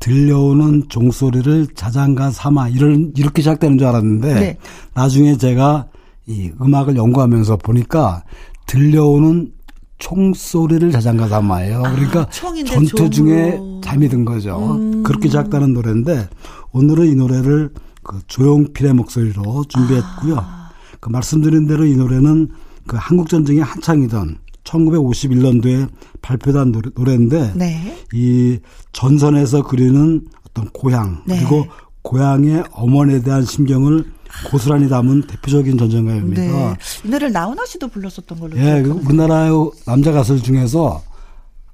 들려오는 0.00 0.84
종소리를 0.88 1.68
자장가 1.76 2.32
삼아 2.32 2.70
이런 2.70 3.12
이렇게 3.16 3.40
시작되는 3.40 3.78
줄 3.78 3.86
알았는데 3.86 4.34
네. 4.34 4.58
나중에 4.94 5.36
제가 5.36 5.86
이 6.26 6.50
음악을 6.60 6.96
연구하면서 6.96 7.58
보니까 7.58 8.24
들려오는 8.66 9.52
총소리를 9.98 10.90
자장가 10.90 11.28
삼아예요. 11.28 11.82
아, 11.84 11.92
그러니까 11.92 12.28
전투 12.66 13.08
중에 13.08 13.60
잠이 13.84 14.08
든 14.08 14.24
거죠. 14.24 14.76
음. 14.76 15.04
그렇게 15.04 15.28
시작되는 15.28 15.72
노래인데 15.72 16.28
오늘은 16.72 17.06
이 17.06 17.14
노래를 17.14 17.70
그 18.02 18.20
조용필의 18.26 18.94
목소리로 18.94 19.64
준비했고요. 19.68 20.36
아. 20.38 20.70
그 21.00 21.08
말씀드린 21.08 21.66
대로 21.66 21.84
이 21.84 21.96
노래는 21.96 22.48
그 22.86 22.96
한국 22.98 23.28
전쟁이 23.28 23.60
한창이던 23.60 24.38
1951년도에 24.64 25.88
발표된 26.20 26.72
노래, 26.72 26.90
노래인데 26.94 27.52
네. 27.56 27.96
이 28.12 28.58
전선에서 28.92 29.64
그리는 29.64 30.22
어떤 30.48 30.68
고향 30.70 31.22
네. 31.26 31.38
그리고 31.38 31.66
고향의 32.02 32.64
어머니에 32.72 33.22
대한 33.22 33.44
심경을 33.44 34.04
고스란히 34.50 34.88
담은 34.88 35.22
대표적인 35.26 35.76
전쟁가요입니다. 35.78 36.42
네. 36.42 36.74
이 37.04 37.08
노래를 37.08 37.32
나훈아 37.32 37.64
씨도 37.66 37.88
불렀었던 37.88 38.40
걸로. 38.40 38.56
예, 38.56 38.82
그 38.82 38.90
우리나라의 38.90 39.52
남자 39.84 40.10
가수들 40.10 40.42
중에서 40.42 41.02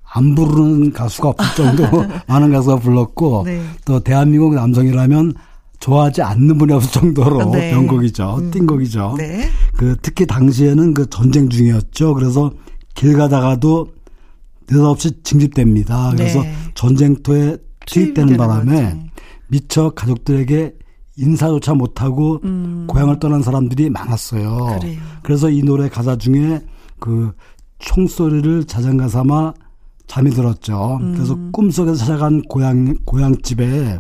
안 0.03 0.35
부르는 0.35 0.93
가수가 0.93 1.29
없을 1.29 1.55
정도로 1.57 2.07
많은 2.27 2.51
가수가 2.51 2.77
불렀고 2.77 3.43
네. 3.45 3.63
또 3.85 4.01
대한민국 4.01 4.55
남성이라면 4.55 5.35
좋아하지 5.81 6.23
않는 6.23 6.59
분이 6.59 6.73
없을 6.73 6.91
정도로 6.91 7.51
네. 7.53 7.73
명곡이죠. 7.73 8.37
음. 8.39 8.51
띵곡이죠. 8.51 9.15
네. 9.19 9.49
그 9.77 9.97
특히 10.03 10.27
당시에는 10.27 10.95
그 10.95 11.09
전쟁 11.09 11.49
중이었죠. 11.49 12.15
그래서 12.15 12.53
길 12.95 13.17
가다가도 13.17 13.89
느닷없이 14.69 15.23
징집됩니다. 15.23 16.11
그래서 16.11 16.43
네. 16.43 16.53
전쟁터에 16.75 17.57
투입되는 17.87 18.37
바람에 18.37 18.85
거죠. 18.85 19.07
미처 19.49 19.91
가족들에게 19.91 20.75
인사조차 21.17 21.75
못하고 21.75 22.41
음. 22.45 22.87
고향을 22.89 23.19
떠난 23.19 23.43
사람들이 23.43 23.91
많았어요. 23.91 24.79
그래요. 24.81 25.01
그래서 25.23 25.51
이 25.51 25.63
노래 25.63 25.89
가사 25.89 26.17
중에 26.17 26.61
그 27.01 27.33
총소리를 27.79 28.65
자장가 28.65 29.09
삼아 29.09 29.55
잠이 30.07 30.31
들었죠. 30.31 30.99
음. 31.01 31.15
그래서 31.15 31.37
꿈속에서 31.53 31.97
찾아간 31.97 32.43
고향 32.43 32.95
고향집에 33.05 33.99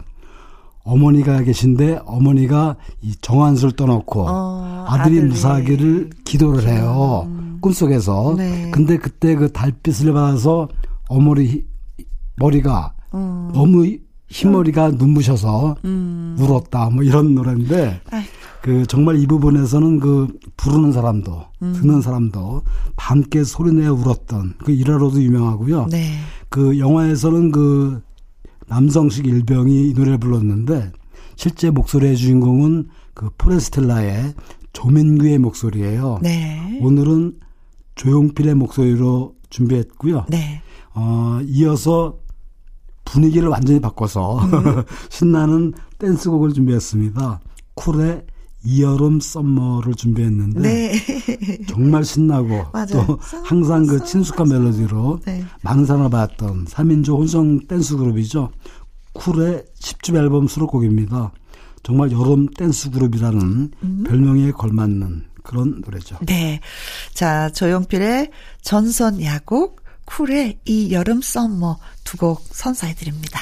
어머니가 0.88 1.42
계신데 1.42 2.00
어머니가 2.06 2.76
이 3.02 3.14
정한수를 3.20 3.72
떠놓고 3.72 4.26
어, 4.26 4.86
아들이 4.88 5.18
아들이. 5.18 5.30
무사하기를 5.30 6.10
기도를 6.24 6.66
해요. 6.66 7.24
음. 7.26 7.58
꿈속에서. 7.60 8.34
네. 8.38 8.70
근데 8.72 8.96
그때 8.96 9.34
그 9.34 9.52
달빛을 9.52 10.12
받아서 10.14 10.68
어머니 11.08 11.64
머리가 12.36 12.94
음. 13.14 13.50
너무 13.52 13.86
흰머리가 14.28 14.92
눈부셔서 14.92 15.76
음. 15.84 16.36
울었다. 16.40 16.88
뭐 16.90 17.02
이런 17.02 17.34
노래인데 17.34 18.00
아이고. 18.10 18.28
그 18.62 18.86
정말 18.86 19.16
이 19.18 19.26
부분에서는 19.26 20.00
그 20.00 20.28
부르는 20.56 20.92
사람도 20.92 21.44
음. 21.62 21.72
듣는 21.74 22.00
사람도 22.00 22.62
함께 22.96 23.44
소리내어 23.44 23.92
울었던 23.92 24.54
그 24.64 24.72
일화로도 24.72 25.20
유명하고요. 25.22 25.86
네. 25.90 26.12
그 26.48 26.78
영화에서는 26.78 27.52
그 27.52 28.00
남성식 28.68 29.26
일병이 29.26 29.90
이 29.90 29.92
노래를 29.94 30.18
불렀는데 30.18 30.92
실제 31.36 31.70
목소리의 31.70 32.16
주인공은 32.16 32.88
그 33.14 33.30
포레스텔라의 33.38 34.34
조민규의 34.72 35.38
목소리예요. 35.38 36.18
네. 36.22 36.78
오늘은 36.82 37.34
조용필의 37.94 38.54
목소리로 38.54 39.34
준비했고요. 39.50 40.26
네. 40.28 40.62
어, 40.94 41.40
이어서 41.46 42.18
분위기를 43.04 43.48
완전히 43.48 43.80
바꿔서 43.80 44.38
음. 44.38 44.82
신나는 45.10 45.72
댄스곡을 45.98 46.52
준비했습니다. 46.52 47.40
쿨의 47.74 48.24
이 48.64 48.71
여름 48.71 49.20
Summer를 49.20 49.94
준비했는데 49.94 50.60
네. 50.60 50.92
정말 51.68 52.04
신나고. 52.04 52.66
또 52.92 53.18
항상 53.44 53.86
그 53.86 54.04
친숙한 54.04 54.48
멜로디로 54.48 55.20
네. 55.24 55.44
많은 55.62 55.86
사랑을 55.86 56.10
받았던 56.10 56.66
3인조 56.66 57.18
혼성 57.18 57.66
댄스 57.66 57.96
그룹이죠. 57.96 58.50
쿨의 59.14 59.64
10집 59.80 60.16
앨범 60.16 60.48
수록곡입니다. 60.48 61.32
정말 61.82 62.10
여름 62.12 62.48
댄스 62.48 62.90
그룹이라는 62.90 63.70
음. 63.82 64.04
별명에 64.06 64.50
걸맞는 64.52 65.24
그런 65.42 65.80
노래죠. 65.84 66.18
네. 66.26 66.60
자, 67.14 67.50
조용필의 67.50 68.30
전선 68.60 69.22
야곡, 69.22 69.80
쿨의 70.04 70.58
이 70.66 70.92
여름 70.92 71.22
Summer 71.22 71.78
두 72.04 72.16
곡 72.18 72.40
선사해 72.50 72.94
드립니다. 72.94 73.40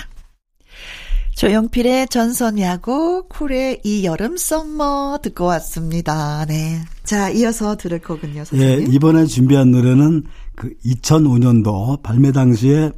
조영필의 1.37 2.09
전선 2.09 2.59
야구, 2.61 3.27
쿨의 3.29 3.83
이 3.85 4.07
여름 4.07 4.38
썸머 4.38 5.18
듣고 5.22 5.44
왔습니다. 5.44 6.46
네. 6.46 6.81
자, 7.05 7.29
이어서 7.29 7.77
들을 7.77 7.99
거군요, 7.99 8.42
선생님. 8.42 8.81
예, 8.81 8.94
이번에 8.94 9.27
준비한 9.27 9.70
노래는 9.70 10.25
그 10.55 10.72
2005년도 10.87 12.03
발매 12.03 12.33
당시에 12.33 12.90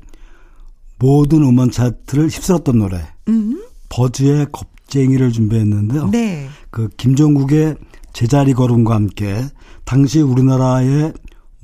모든 1.01 1.42
음원 1.42 1.72
차트를 1.72 2.29
휩쓸었던 2.29 2.79
노래. 2.79 3.03
음. 3.27 3.61
버즈의 3.88 4.46
겁쟁이를 4.53 5.33
준비했는데요. 5.33 6.11
네. 6.12 6.48
그 6.70 6.88
김종국의 6.96 7.74
제자리 8.12 8.55
걸음과 8.55 8.94
함께 8.94 9.44
당시 9.85 10.21
우리나라의 10.21 11.13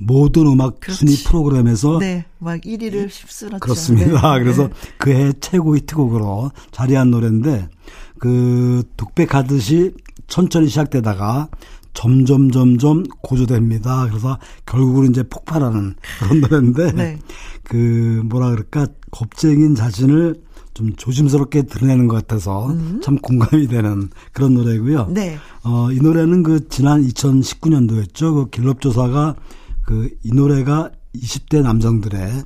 모든 0.05 0.47
음악 0.47 0.79
그렇지. 0.79 0.99
순위 0.99 1.23
프로그램에서 1.23 1.99
네, 1.99 2.25
막 2.37 2.61
1위를 2.61 3.07
휩쓸었죠. 3.09 3.59
그렇습니다. 3.59 4.37
네. 4.37 4.39
그래서 4.43 4.67
네. 4.67 4.73
그해 4.97 5.33
최고 5.39 5.75
히트곡으로 5.75 6.51
자리한 6.71 7.11
노래인데 7.11 7.69
그 8.19 8.83
독백하듯이 8.97 9.93
천천히 10.27 10.67
시작되다가 10.67 11.49
점점 11.93 12.51
점점 12.51 13.03
고조됩니다. 13.21 14.07
그래서 14.09 14.37
결국은 14.65 15.09
이제 15.09 15.23
폭발하는 15.23 15.95
그런 16.19 16.41
노래인데 16.41 16.91
네. 16.91 17.19
그 17.63 18.21
뭐라 18.25 18.51
그럴까 18.51 18.87
겁쟁인 19.11 19.75
자신을 19.75 20.35
좀 20.73 20.93
조심스럽게 20.97 21.63
드러내는 21.63 22.07
것 22.07 22.15
같아서 22.15 22.67
음. 22.67 22.99
참 23.01 23.17
공감이 23.17 23.67
되는 23.67 24.09
그런 24.33 24.53
노래고요. 24.53 25.07
네. 25.09 25.37
어, 25.63 25.89
이 25.91 25.95
노래는 25.95 26.43
그 26.43 26.67
지난 26.67 27.01
2019년도였죠. 27.07 28.33
그 28.33 28.49
길럽 28.49 28.81
조사가 28.81 29.35
그 29.85 30.09
이 30.23 30.31
노래가 30.33 30.91
20대 31.15 31.61
남성들의 31.61 32.43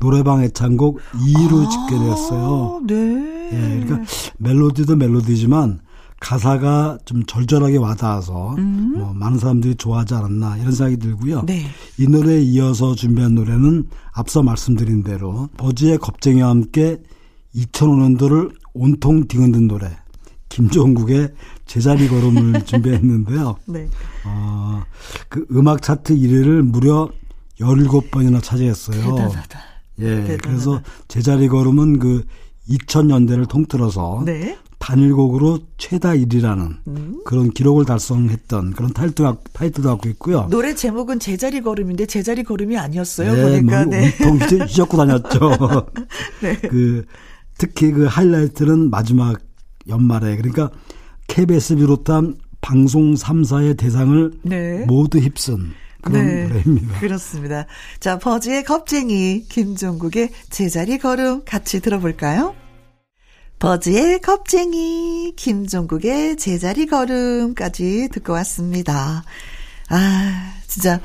노래방 0.00 0.42
애창곡 0.42 1.00
2위로 1.14 1.66
아, 1.66 1.68
집계됐어요. 1.68 2.82
네. 2.86 3.50
예, 3.52 3.84
그러니까 3.84 4.10
멜로디도 4.38 4.96
멜로디지만 4.96 5.80
가사가 6.20 6.98
좀 7.04 7.24
절절하게 7.24 7.78
와닿아서 7.78 8.54
음. 8.56 8.94
뭐 8.96 9.12
많은 9.14 9.38
사람들이 9.38 9.74
좋아하지 9.76 10.14
않았나 10.14 10.58
이런 10.58 10.72
생각이 10.72 10.98
들고요. 10.98 11.42
네. 11.46 11.64
이 11.98 12.06
노래에 12.06 12.40
이어서 12.42 12.94
준비한 12.94 13.34
노래는 13.34 13.88
앞서 14.12 14.42
말씀드린 14.42 15.02
대로 15.02 15.48
버즈의 15.56 15.98
겁쟁이와 15.98 16.48
함께 16.48 16.98
2005년도를 17.54 18.52
온통 18.74 19.26
뒤흔든 19.26 19.68
노래 19.68 19.90
김종국의 20.52 21.30
제자리 21.64 22.08
걸음을 22.08 22.62
준비했는데요. 22.66 23.56
네. 23.66 23.88
어, 24.26 24.82
그 25.30 25.46
음악 25.52 25.80
차트 25.80 26.14
1위를 26.14 26.60
무려 26.60 27.08
17번이나 27.58 28.42
차지했어요. 28.42 29.14
대단하다. 29.16 29.60
예. 30.00 30.04
대단하다. 30.04 30.36
그래서 30.42 30.82
제자리 31.08 31.48
걸음은 31.48 31.98
그 31.98 32.26
2000년대를 32.68 33.48
통틀어서 33.48 34.24
네. 34.26 34.58
단일곡으로 34.78 35.60
최다 35.78 36.10
1위라는 36.10 36.76
음. 36.88 37.22
그런 37.24 37.50
기록을 37.50 37.86
달성했던 37.86 38.72
그런 38.72 38.92
타이틀도, 38.92 39.38
타이틀도 39.52 39.88
갖고 39.88 40.08
있고요. 40.10 40.48
노래 40.50 40.74
제목은 40.74 41.18
제자리 41.18 41.62
걸음인데 41.62 42.06
제자리 42.06 42.42
걸음이 42.42 42.76
아니었어요. 42.76 43.32
네, 43.32 43.42
보니까 43.42 43.84
뭐 43.84 43.96
네. 43.96 44.12
온통 44.26 44.66
휘젓고 44.66 44.96
다녔죠. 44.98 45.86
네. 46.42 46.56
그 46.68 47.06
특히 47.56 47.92
그 47.92 48.04
하이라이트는 48.04 48.90
마지막 48.90 49.40
연말에 49.88 50.36
그러니까 50.36 50.70
KBS 51.28 51.76
비롯한 51.76 52.36
방송 52.60 53.14
3사의 53.14 53.76
대상을 53.76 54.32
네. 54.42 54.84
모두 54.86 55.18
휩쓴 55.18 55.72
그런 56.02 56.26
네, 56.26 56.46
노래입니다. 56.48 57.00
그렇습니다. 57.00 57.66
자, 58.00 58.18
버즈의 58.18 58.64
겁쟁이, 58.64 59.44
김종국의 59.48 60.30
제자리 60.50 60.98
걸음 60.98 61.44
같이 61.44 61.80
들어볼까요? 61.80 62.54
버즈의 63.60 64.20
겁쟁이, 64.20 65.32
김종국의 65.36 66.36
제자리 66.36 66.86
걸음까지 66.86 68.08
듣고 68.12 68.32
왔습니다. 68.32 69.24
아, 69.88 70.54
진짜, 70.66 71.00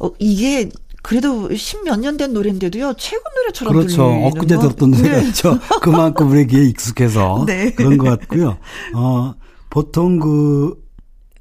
어, 0.00 0.10
이게 0.18 0.68
그래도 1.02 1.54
십몇 1.54 2.00
년 2.00 2.16
된 2.16 2.32
노래인데도요, 2.32 2.94
최고 2.98 3.22
노래처럼 3.36 3.72
그렇죠. 3.74 4.04
엊그제 4.04 4.58
들었던 4.58 4.90
노래죠. 4.90 5.54
네. 5.54 5.60
그만큼 5.80 6.30
우리 6.30 6.46
귀에 6.46 6.64
익숙해서 6.64 7.44
네. 7.48 7.72
그런 7.72 7.96
것 7.98 8.18
같고요. 8.18 8.58
어, 8.94 9.34
보통 9.70 10.18
그 10.18 10.74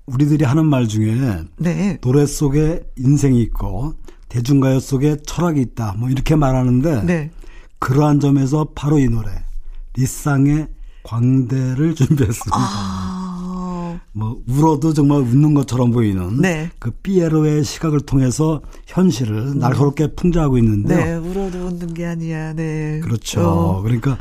우리들이 0.05 0.45
하는 0.45 0.65
말 0.65 0.87
중에 0.87 1.15
네. 1.57 1.97
노래 2.01 2.25
속에 2.25 2.81
인생이 2.97 3.41
있고 3.41 3.93
대중가요 4.29 4.79
속에 4.79 5.17
철학이 5.25 5.59
있다. 5.61 5.95
뭐 5.97 6.09
이렇게 6.09 6.35
말하는데 6.35 7.03
네. 7.03 7.31
그러한 7.79 8.19
점에서 8.19 8.69
바로 8.75 8.99
이 8.99 9.07
노래 9.07 9.31
리쌍의 9.95 10.67
광대를 11.03 11.95
준비했습니다. 11.95 12.55
아... 12.57 12.98
뭐 14.11 14.41
울어도 14.47 14.93
정말 14.93 15.21
웃는 15.21 15.53
것처럼 15.53 15.91
보이는 15.91 16.41
네. 16.41 16.71
그 16.79 16.91
피에로의 16.91 17.63
시각을 17.63 18.01
통해서 18.01 18.61
현실을 18.87 19.35
음. 19.37 19.59
날카롭게 19.59 20.15
풍자하고 20.15 20.57
있는데요. 20.57 20.97
네, 21.21 21.29
울어도 21.29 21.67
웃는 21.67 21.93
게 21.93 22.05
아니야. 22.05 22.53
네. 22.53 22.99
그렇죠. 23.03 23.41
어. 23.41 23.81
그러니까 23.81 24.17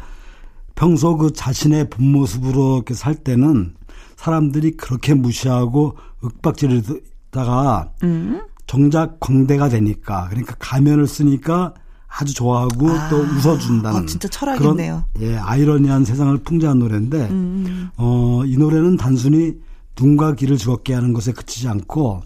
평소 0.75 1.17
그 1.17 1.33
자신의 1.33 1.91
본 1.91 2.13
모습으로 2.13 2.77
이렇게 2.77 2.95
살 2.95 3.15
때는 3.15 3.75
사람들이 4.17 4.73
그렇게 4.77 5.15
무시하고 5.15 5.97
윽박지르다가 6.23 7.93
음. 8.03 8.43
정작 8.67 9.19
광대가 9.21 9.69
되니까 9.69 10.27
그러니까 10.29 10.55
가면을 10.59 11.07
쓰니까 11.07 11.75
아주 12.09 12.35
좋아하고 12.35 12.89
아, 12.91 13.09
또 13.09 13.17
웃어준다는 13.19 14.03
어, 14.03 14.07
진짜 14.07 14.29
철학이네요. 14.29 15.05
그런 15.15 15.29
예 15.31 15.37
아이러니한 15.37 16.05
세상을 16.05 16.37
풍자한 16.39 16.79
노래인데 16.79 17.29
음. 17.31 17.89
어 17.97 18.43
이 18.47 18.57
노래는 18.57 18.97
단순히 18.97 19.57
눈과 20.01 20.35
귀를 20.35 20.57
즐겁게 20.57 20.95
하는 20.95 21.13
것에 21.13 21.33
그치지 21.33 21.69
않고 21.69 22.23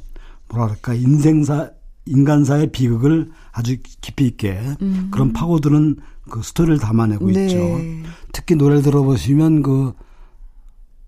뭐랄까 0.49 0.95
인생사 0.95 1.71
인간사의 2.05 2.73
비극을 2.73 3.31
아주 3.53 3.77
깊이 4.01 4.27
있게 4.27 4.59
음. 4.83 5.09
그런 5.13 5.33
파고드는 5.33 5.97
그 6.31 6.43
스토리를 6.43 6.79
담아내고 6.79 7.31
네. 7.31 7.47
있죠. 7.47 7.59
특히 8.33 8.57
노래를 8.57 8.83
들어보시면 8.83 9.63
그 9.63 9.93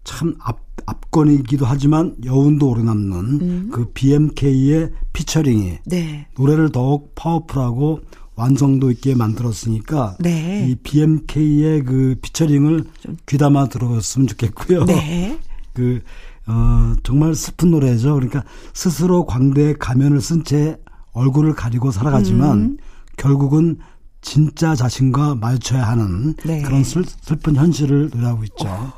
참 0.05 0.35
앞, 0.39 0.61
압권이기도 0.87 1.65
하지만 1.67 2.15
여운도 2.25 2.69
오래 2.69 2.83
남는 2.83 3.15
음. 3.17 3.69
그 3.73 3.91
BMK의 3.93 4.91
피처링이 5.15 5.79
네. 5.87 6.27
노래를 6.37 6.71
더욱 6.71 7.15
파워풀하고 7.15 8.01
완성도 8.37 8.91
있게 8.91 9.15
만들었으니까 9.15 10.19
네. 10.21 10.69
이 10.69 10.75
BMK의 10.77 11.85
그 11.85 12.17
피처링을 12.21 12.85
귀담아 13.27 13.69
들어봤으면 13.69 14.27
좋겠고요. 14.29 14.85
네. 14.85 15.39
그 15.73 16.03
어, 16.47 16.95
정말 17.03 17.35
슬픈 17.35 17.71
노래죠. 17.71 18.15
그러니까 18.15 18.45
스스로 18.73 19.25
광대에 19.27 19.75
가면을 19.75 20.21
쓴 20.21 20.45
채 20.45 20.77
얼굴을 21.13 21.55
가리고 21.55 21.91
살아가지만 21.91 22.59
음. 22.59 22.77
결국은 23.17 23.79
진짜 24.21 24.75
자신과 24.75 25.37
마주쳐야 25.37 25.87
하는 25.87 26.35
네. 26.45 26.63
그런 26.63 26.83
슬, 26.83 27.05
슬픈 27.05 27.57
현실을 27.57 28.11
노래하고 28.13 28.43
있죠. 28.45 28.67
어. 28.67 28.93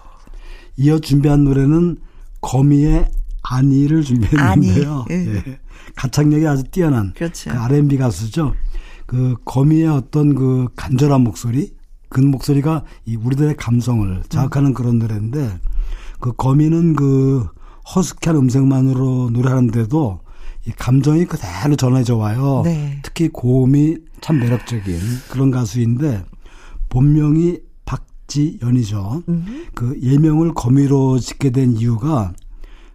이어 0.76 0.98
준비한 0.98 1.44
노래는 1.44 1.98
거미의 2.40 3.10
아니를 3.42 4.02
준비했는데요. 4.02 5.04
아니. 5.08 5.14
예. 5.14 5.34
예. 5.34 5.58
가창력이 5.94 6.46
아주 6.46 6.64
뛰어난 6.64 7.12
그렇죠. 7.14 7.50
그 7.50 7.56
R&B 7.56 7.96
가수죠. 7.96 8.54
그 9.06 9.36
거미의 9.44 9.86
어떤 9.88 10.34
그 10.34 10.68
간절한 10.74 11.20
목소리, 11.22 11.74
그 12.08 12.20
목소리가 12.20 12.84
이 13.04 13.16
우리들의 13.16 13.56
감성을 13.56 14.22
자극하는 14.28 14.70
음. 14.70 14.74
그런 14.74 14.98
노래인데 14.98 15.58
그 16.20 16.32
거미는 16.32 16.94
그 16.94 17.46
허스키한 17.94 18.36
음색만으로 18.36 19.30
노래하는데도 19.32 20.20
이 20.66 20.70
감정이 20.72 21.26
그대로 21.26 21.76
전해져 21.76 22.16
와요. 22.16 22.62
네. 22.64 22.98
특히 23.02 23.28
고음이 23.28 23.98
참 24.20 24.38
매력적인 24.40 24.98
그런 25.30 25.50
가수인데 25.52 26.24
본명이 26.88 27.58
박지연이죠. 27.84 29.22
음. 29.28 29.66
그 29.74 29.98
예명을 30.02 30.54
거미로 30.54 31.18
짓게 31.18 31.50
된 31.50 31.76
이유가 31.76 32.32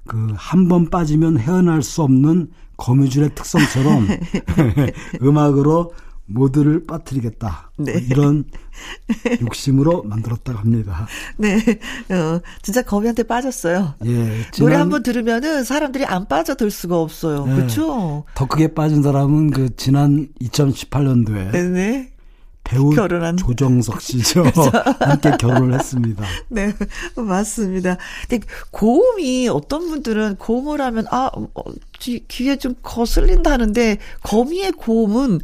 그 0.07 0.33
한 0.35 0.67
번 0.67 0.89
빠지면 0.89 1.37
헤어날 1.39 1.81
수 1.83 2.01
없는 2.01 2.49
거미줄의 2.75 3.35
특성처럼 3.35 4.07
음악으로 5.21 5.93
모두를 6.33 6.85
빠뜨리겠다. 6.85 7.71
뭐 7.77 7.85
네. 7.85 8.05
이런 8.09 8.45
욕심으로 9.41 10.03
만들었다고 10.03 10.59
합니다. 10.59 11.07
네. 11.37 11.57
어, 12.09 12.41
진짜 12.61 12.81
거미한테 12.81 13.23
빠졌어요. 13.23 13.95
예. 14.05 14.41
노래 14.57 14.75
한번 14.75 15.03
들으면은 15.03 15.63
사람들이 15.63 16.05
안 16.05 16.27
빠져들 16.27 16.71
수가 16.71 16.99
없어요. 16.99 17.45
네. 17.45 17.55
그렇죠? 17.55 18.25
더 18.35 18.47
크게 18.47 18.73
빠진 18.73 19.03
사람은 19.03 19.51
그 19.51 19.75
지난 19.75 20.27
2018년도에 20.41 21.51
네. 21.71 22.11
배우 22.63 22.91
결혼한 22.91 23.37
조정석 23.37 24.01
씨죠. 24.01 24.43
함께 25.01 25.31
결혼을 25.39 25.73
했습니다. 25.73 26.23
네, 26.47 26.73
맞습니다. 27.15 27.97
근데 28.29 28.45
고음이 28.71 29.49
어떤 29.49 29.89
분들은 29.89 30.35
고음을 30.37 30.79
하면 30.79 31.05
아 31.11 31.31
어, 31.33 31.63
귀에 31.99 32.55
좀 32.57 32.75
거슬린다는데 32.81 33.97
거미의 34.23 34.73
고음은 34.73 35.39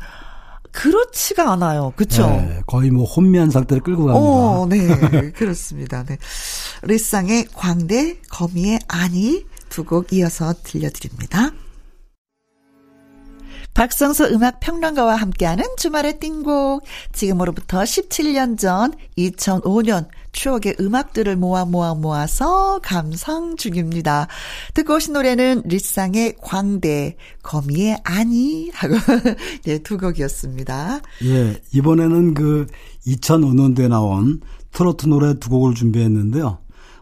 그렇지가 0.78 1.54
않아요. 1.54 1.92
그렇죠? 1.96 2.28
네, 2.28 2.62
거의 2.68 2.92
뭐 2.92 3.04
혼미한 3.04 3.50
상태를 3.50 3.82
끌고 3.82 4.06
갑니다. 4.06 4.20
어, 4.20 4.68
네. 4.70 5.32
그렇습니다. 5.34 6.04
네. 6.04 6.18
리쌍의 6.84 7.48
광대, 7.54 8.20
거미의 8.30 8.80
아니 8.88 9.44
두 9.70 9.84
곡 9.84 10.14
이어서 10.14 10.54
들려드립니다. 10.64 11.52
박성수 13.78 14.24
음악 14.32 14.60
평론가와 14.60 15.18
함께하는 15.18 15.64
주말의 15.78 16.20
띵곡. 16.20 16.82
지금으로부터 17.14 17.84
17년 17.84 18.58
전 18.58 18.92
2005년 19.20 20.08
추억의 20.32 20.78
음악들을 20.80 21.36
모아 21.36 21.64
모아 21.64 21.94
모아서 21.94 22.80
감상 22.82 23.56
중입니다. 23.56 24.30
듣고 24.74 24.96
오신 24.96 25.14
노래는 25.14 25.62
리쌍의 25.66 26.38
광대, 26.42 27.18
거미의 27.44 28.00
아니 28.04 28.72
하고 28.74 28.96
네, 29.66 29.78
두 29.78 30.00
곡이었습니다. 30.00 31.02
예, 31.26 31.62
이번에는 31.72 32.34
그 32.34 32.66
2005년도에 33.06 33.90
나온 33.90 34.42
트로트 34.72 35.06
노래 35.06 35.38
두 35.38 35.52
곡을 35.52 35.76
준비했는데요. 35.76 36.58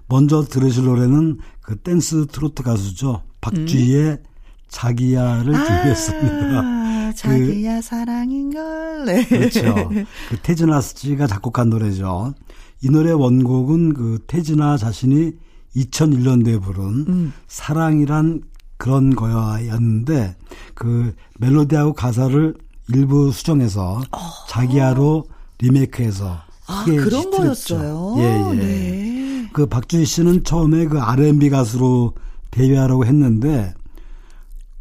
먼저 0.10 0.44
들으실 0.44 0.84
노래는 0.84 1.38
그 1.62 1.78
댄스 1.78 2.28
트로트 2.28 2.64
가수죠. 2.64 3.24
박주희의 3.40 4.10
음. 4.10 4.35
자기야를 4.76 5.56
아, 5.56 5.66
준비했습니다. 5.66 7.14
자기야 7.14 7.76
그, 7.78 7.82
사랑인걸. 7.82 9.06
네. 9.06 9.26
그렇죠. 9.26 9.74
그 10.30 10.38
태진아 10.44 10.82
씨가 10.82 11.28
작곡한 11.28 11.70
노래죠. 11.70 12.34
이 12.82 12.90
노래 12.90 13.12
원곡은 13.12 13.94
그 13.94 14.20
태진아 14.28 14.76
자신이 14.76 15.32
2001년도에 15.78 16.62
부른 16.62 16.84
음. 17.08 17.34
사랑이란 17.48 18.42
그런 18.78 19.16
거였는데 19.16 20.36
그 20.74 21.16
멜로디하고 21.40 21.94
가사를 21.94 22.56
일부 22.90 23.32
수정해서 23.32 24.02
어. 24.12 24.20
자기야로 24.50 25.24
리메이크해서 25.60 26.38
아, 26.68 26.84
그런 26.86 27.32
거였어요. 27.32 28.16
예, 28.18 28.24
예. 28.24 28.56
네. 28.56 29.50
그 29.54 29.68
박주희 29.68 30.06
씨는 30.06 30.44
처음에 30.44 30.86
그 30.88 31.00
R&B 31.00 31.50
가수로 31.50 32.14
데뷔하라고 32.52 33.06
했는데 33.06 33.74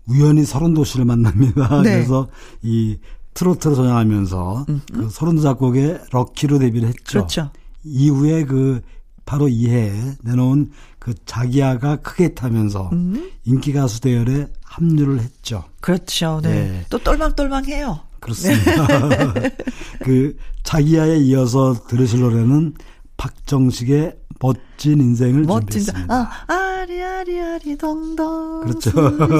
우연히 0.06 0.44
서른도 0.44 0.84
씨를 0.84 1.04
만납니다. 1.04 1.82
네. 1.82 1.94
그래서 1.94 2.28
이 2.62 2.98
트로트를 3.34 3.76
전향하면서 3.76 4.66
음, 4.68 4.80
음. 4.92 5.00
그 5.00 5.10
서른도 5.10 5.42
작곡의 5.42 6.00
럭키로 6.12 6.58
데뷔를 6.58 6.88
했죠. 6.88 7.02
그렇죠. 7.06 7.50
이후에 7.82 8.44
그 8.44 8.80
바로 9.26 9.48
이해에 9.48 9.92
내놓은 10.22 10.70
그 10.98 11.14
자기야가 11.26 11.96
크게 11.96 12.34
타면서 12.34 12.90
음. 12.92 13.30
인기 13.44 13.72
가수 13.72 14.00
대열에 14.00 14.46
합류를 14.62 15.20
했죠. 15.20 15.64
그렇죠. 15.80 16.40
네. 16.42 16.50
네. 16.50 16.86
또 16.90 16.98
똘망똘망해요. 16.98 18.00
그렇습니다. 18.20 19.32
네. 19.34 19.50
그 20.02 20.36
자기야에 20.62 21.18
이어서 21.18 21.74
들으실 21.88 22.20
노래는 22.20 22.74
박정식의 23.16 24.16
멋진 24.44 25.00
인생을 25.00 25.44
멋진, 25.44 25.80
준비했습니다. 25.80 26.14
아, 26.14 26.52
아리아리아리 26.52 27.78
덩덩. 27.78 28.60
그렇죠. 28.60 28.90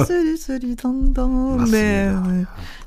쓰리쓰리 0.05 0.75
덩덩. 0.75 1.63
네. 1.69 2.11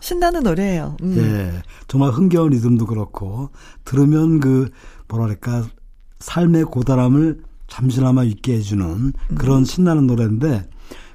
신나는 0.01 0.43
노래예요. 0.43 0.97
음. 1.03 1.15
네. 1.15 1.63
정말 1.87 2.11
흥겨운 2.11 2.51
리듬도 2.51 2.87
그렇고 2.87 3.51
들으면 3.85 4.41
그 4.41 4.69
뭐랄까 5.07 5.65
삶의 6.19 6.65
고단함을 6.65 7.43
잠시나마 7.69 8.25
잊게 8.25 8.55
해주는 8.55 9.13
그런 9.37 9.59
음. 9.59 9.65
신나는 9.65 10.09
노래인데 10.09 10.69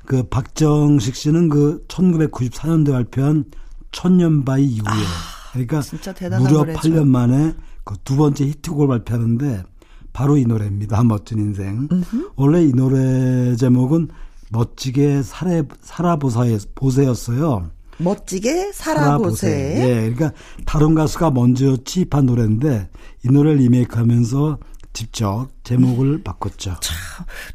그 0.06 0.24
박정식 0.24 1.16
씨는 1.16 1.50
그 1.50 1.84
1994년도에 1.90 2.92
발표한 2.92 3.46
천년바위 3.92 4.66
이후에 4.66 4.86
아, 4.88 5.52
그러니까 5.52 5.82
무려 6.40 6.60
노래죠. 6.60 6.80
8년 6.80 7.08
만에 7.08 7.54
그 7.84 7.96
두 8.04 8.16
번째 8.16 8.46
히트곡을 8.46 8.88
발표하는데 8.88 9.64
바로 10.14 10.38
이 10.38 10.46
노래입니다. 10.46 11.04
멋진 11.04 11.40
인생. 11.40 11.90
음흠. 11.92 12.32
원래 12.36 12.64
이 12.64 12.72
노래 12.72 13.56
제목은 13.56 14.10
멋지게 14.50 15.24
살아 15.24 15.64
살아보세였어요. 15.82 17.70
멋지게 17.98 18.72
살아보세. 18.74 19.76
예, 19.78 19.96
그러니까 20.14 20.32
다른 20.66 20.96
가수가 20.96 21.32
먼저 21.32 21.78
취입한 21.84 22.26
노래인데 22.28 22.90
이 23.26 23.28
노래를 23.30 23.58
리메이크하면서 23.60 24.60
직접 24.94 25.48
제목을 25.64 26.24
바꿨죠. 26.24 26.76
참, 26.82 26.98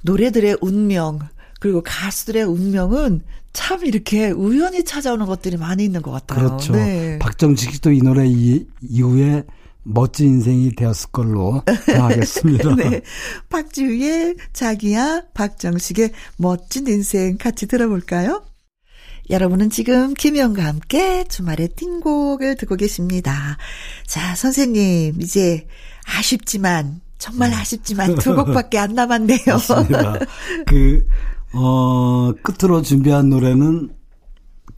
노래들의 0.02 0.58
운명 0.60 1.20
그리고 1.60 1.82
가수들의 1.82 2.44
운명은 2.44 3.22
참 3.52 3.84
이렇게 3.84 4.30
우연히 4.30 4.84
찾아오는 4.84 5.26
것들이 5.26 5.56
많이 5.56 5.84
있는 5.84 6.02
것 6.02 6.10
같아요. 6.10 6.46
그렇죠. 6.46 6.72
네. 6.72 7.18
박정식 7.18 7.72
씨도 7.72 7.92
이 7.92 8.00
노래 8.00 8.26
이, 8.26 8.66
이후에 8.82 9.44
멋진 9.88 10.28
인생이 10.28 10.72
되었을 10.74 11.10
걸로 11.10 11.62
생각하겠습니다. 11.86 12.74
네. 12.76 13.00
박지우의 13.48 14.36
자기야, 14.52 15.24
박정식의 15.34 16.12
멋진 16.36 16.86
인생 16.88 17.38
같이 17.38 17.66
들어볼까요? 17.66 18.44
여러분은 19.30 19.70
지금 19.70 20.14
김희영과 20.14 20.64
함께 20.64 21.24
주말의 21.24 21.70
띵곡을 21.76 22.56
듣고 22.56 22.76
계십니다. 22.76 23.58
자, 24.06 24.34
선생님, 24.34 25.20
이제 25.20 25.66
아쉽지만, 26.06 27.00
정말 27.18 27.50
네. 27.50 27.56
아쉽지만 27.56 28.14
두 28.20 28.34
곡밖에 28.34 28.78
안 28.78 28.94
남았네요. 28.94 29.38
맞습니다. 29.46 30.18
그, 30.66 31.06
어, 31.52 32.32
끝으로 32.42 32.82
준비한 32.82 33.28
노래는 33.28 33.90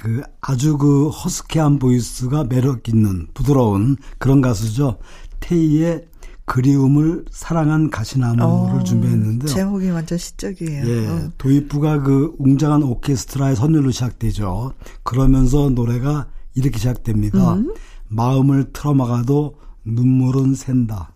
그 0.01 0.23
아주 0.41 0.79
그 0.79 1.11
허스키한 1.11 1.79
보이스가 1.79 2.45
매력 2.45 2.89
있는 2.89 3.27
부드러운 3.35 3.99
그런 4.17 4.41
가수죠. 4.41 4.97
테이의 5.41 6.07
그리움을 6.47 7.27
사랑한 7.31 7.91
가시나무를 7.91 8.43
어, 8.81 8.83
준비했는데요. 8.83 9.47
제목이 9.47 9.91
완전 9.91 10.17
시적이에요. 10.17 10.87
예, 10.89 11.07
어. 11.07 11.31
도입부가 11.37 12.01
그 12.01 12.35
웅장한 12.39 12.83
오케스트라의 12.83 13.57
선율로 13.57 13.91
시작되죠. 13.91 14.73
그러면서 15.03 15.69
노래가 15.69 16.29
이렇게 16.55 16.79
시작됩니다. 16.79 17.57
음. 17.57 17.75
마음을 18.09 18.73
틀어막아도 18.73 19.57
눈물은 19.85 20.55
샌다. 20.55 21.13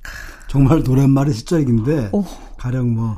정말 0.46 0.82
노랫말이 0.82 1.32
시적인데 1.32 2.10
오. 2.12 2.22
가령 2.58 2.92
뭐 2.94 3.16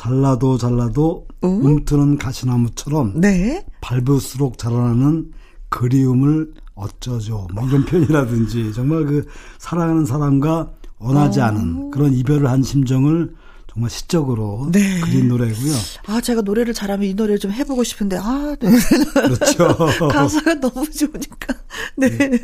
잘라도 0.00 0.56
잘라도 0.56 1.26
음? 1.44 1.62
움트는 1.62 2.16
가시나무처럼 2.16 3.20
네. 3.20 3.62
밟을수록 3.82 4.56
자라나는 4.56 5.30
그리움을 5.68 6.54
어쩌죠. 6.74 7.46
뭐 7.52 7.68
이런 7.68 7.84
표현이라든지 7.84 8.72
정말 8.72 9.04
그 9.04 9.26
사랑하는 9.58 10.06
사람과 10.06 10.70
원하지 10.96 11.40
어. 11.40 11.44
않은 11.44 11.90
그런 11.90 12.14
이별을 12.14 12.48
한 12.48 12.62
심정을 12.62 13.34
정말 13.70 13.90
시적으로 13.90 14.70
네. 14.72 15.00
그린 15.00 15.28
노래고요. 15.28 15.74
아, 16.06 16.18
제가 16.22 16.40
노래를 16.40 16.72
잘하면 16.72 17.06
이 17.06 17.12
노래를 17.12 17.38
좀 17.38 17.52
해보고 17.52 17.84
싶은데, 17.84 18.16
아, 18.18 18.56
네. 18.58 18.70
그렇죠. 19.14 19.76
가사가 20.10 20.54
너무 20.54 20.90
좋으니까. 20.90 21.54
네. 21.96 22.08
네. 22.08 22.40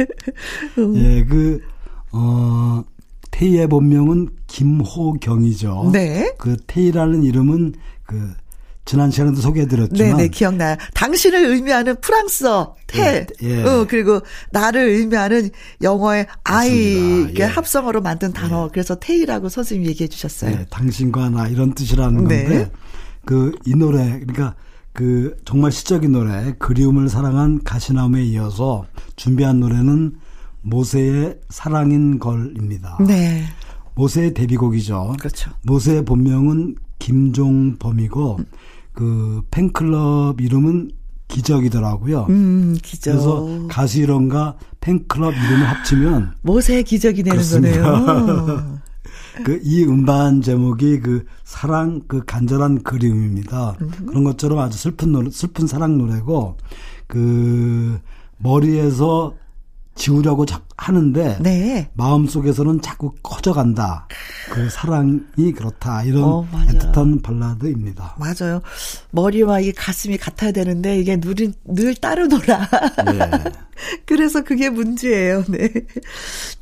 음. 0.77 0.95
예, 0.97 1.25
그, 1.25 1.63
어, 2.13 2.85
태희의 3.31 3.69
본명은 3.69 4.29
김호경이죠. 4.47 5.91
네. 5.93 6.35
그 6.39 6.57
태희라는 6.67 7.23
이름은 7.23 7.75
그 8.05 8.35
지난 8.87 9.11
시간에도 9.11 9.41
소개해드렸지만. 9.41 10.17
네네, 10.17 10.29
기억나요. 10.29 10.77
당신을 10.95 11.45
의미하는 11.47 11.97
프랑스어, 12.01 12.77
태. 12.87 13.27
예, 13.43 13.49
예. 13.49 13.63
어, 13.65 13.85
그리고 13.89 14.21
나를 14.53 14.89
의미하는 14.89 15.51
영어의 15.83 16.27
아이, 16.45 17.35
예. 17.37 17.43
합성어로 17.43 18.01
만든 18.01 18.33
단어. 18.33 18.67
예. 18.67 18.69
그래서 18.73 18.95
태이라고 18.95 19.49
선생님이 19.49 19.91
얘기해 19.91 20.09
주셨어요. 20.09 20.57
네, 20.57 20.67
당신과 20.71 21.31
나 21.31 21.49
이런 21.49 21.75
뜻이라는 21.75 22.29
네. 22.29 22.45
건데, 22.45 22.71
그, 23.25 23.53
이 23.67 23.75
노래, 23.75 24.21
그러니까 24.21 24.55
그 24.93 25.37
정말 25.45 25.73
시적인 25.73 26.13
노래, 26.13 26.55
그리움을 26.61 27.09
사랑한 27.09 27.65
가시나무에 27.65 28.23
이어서 28.23 28.87
준비한 29.17 29.59
노래는 29.59 30.15
모세의 30.67 31.39
사랑인 31.49 32.19
걸입니다. 32.19 32.99
네. 33.07 33.45
모세의 33.95 34.35
데뷔곡이죠. 34.35 35.15
그렇죠. 35.19 35.51
모세의 35.63 36.05
본명은 36.05 36.77
김종범이고 36.99 38.37
음. 38.39 38.45
그 38.93 39.43
팬클럽 39.51 40.41
이름은 40.41 40.91
기적이더라고요. 41.29 42.27
음, 42.29 42.77
기적. 42.83 43.13
그래서 43.13 43.67
가수 43.69 44.01
이름과 44.01 44.57
팬클럽 44.81 45.35
이름을 45.35 45.69
합치면 45.69 46.35
모세 46.43 46.83
기적이 46.83 47.23
되는 47.23 47.43
거네요. 47.43 48.79
그 49.45 49.61
이 49.63 49.85
음반 49.85 50.41
제목이 50.41 51.01
그 51.01 51.25
사랑 51.45 52.03
그 52.07 52.25
간절한 52.25 52.83
그리움입니다. 52.83 53.77
음흠. 53.81 54.07
그런 54.07 54.25
것처럼 54.25 54.59
아주 54.61 54.79
슬픈 54.79 55.13
노래, 55.13 55.31
슬픈 55.31 55.67
사랑 55.67 55.99
노래고 55.99 56.57
그 57.07 57.99
머리에서 58.39 59.35
지우려고 59.97 60.45
하는데 60.77 61.39
네. 61.41 61.91
마음 61.95 62.27
속에서는 62.27 62.83
자꾸 62.83 63.13
커져간다. 63.23 64.07
그 64.51 64.69
사랑이 64.71 65.53
그렇다. 65.57 66.05
이런 66.05 66.23
어, 66.23 66.47
애틋한 66.53 67.23
발라드입니다. 67.23 68.17
맞아요. 68.19 68.61
머리와 69.11 69.61
이 69.61 69.73
가슴이 69.73 70.19
같아야 70.19 70.53
되는데 70.53 71.01
이게 71.01 71.19
늘, 71.19 71.35
늘 71.65 71.95
따르더라. 71.95 72.69
네. 73.07 73.51
그래서 74.07 74.45
그게 74.45 74.71
문제예요. 74.71 75.45
네. 75.49 75.69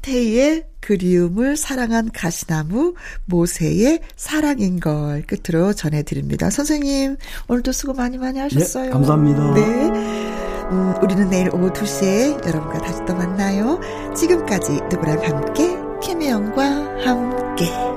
태희의 0.03 0.65
그리움을 0.81 1.57
사랑한 1.57 2.11
가시나무 2.13 2.95
모세의 3.25 4.01
사랑인 4.17 4.81
걸 4.81 5.25
끝으로 5.27 5.73
전해드립니다. 5.73 6.51
선생님 6.51 7.17
오늘도 7.49 7.73
수고 7.73 7.95
많이 7.95 8.19
많이 8.19 8.39
하셨어요. 8.39 8.85
네, 8.85 8.91
감사합니다. 8.91 9.55
네. 9.55 10.54
음, 10.71 10.95
우리는 11.03 11.29
내일 11.29 11.55
오후 11.55 11.71
2시에 11.71 12.47
여러분과 12.47 12.79
다시 12.79 13.05
또 13.07 13.15
만나요. 13.15 13.79
지금까지 14.15 14.81
누구랑 14.91 15.23
함께, 15.23 15.77
김혜영과 16.03 16.65
함께. 17.05 17.94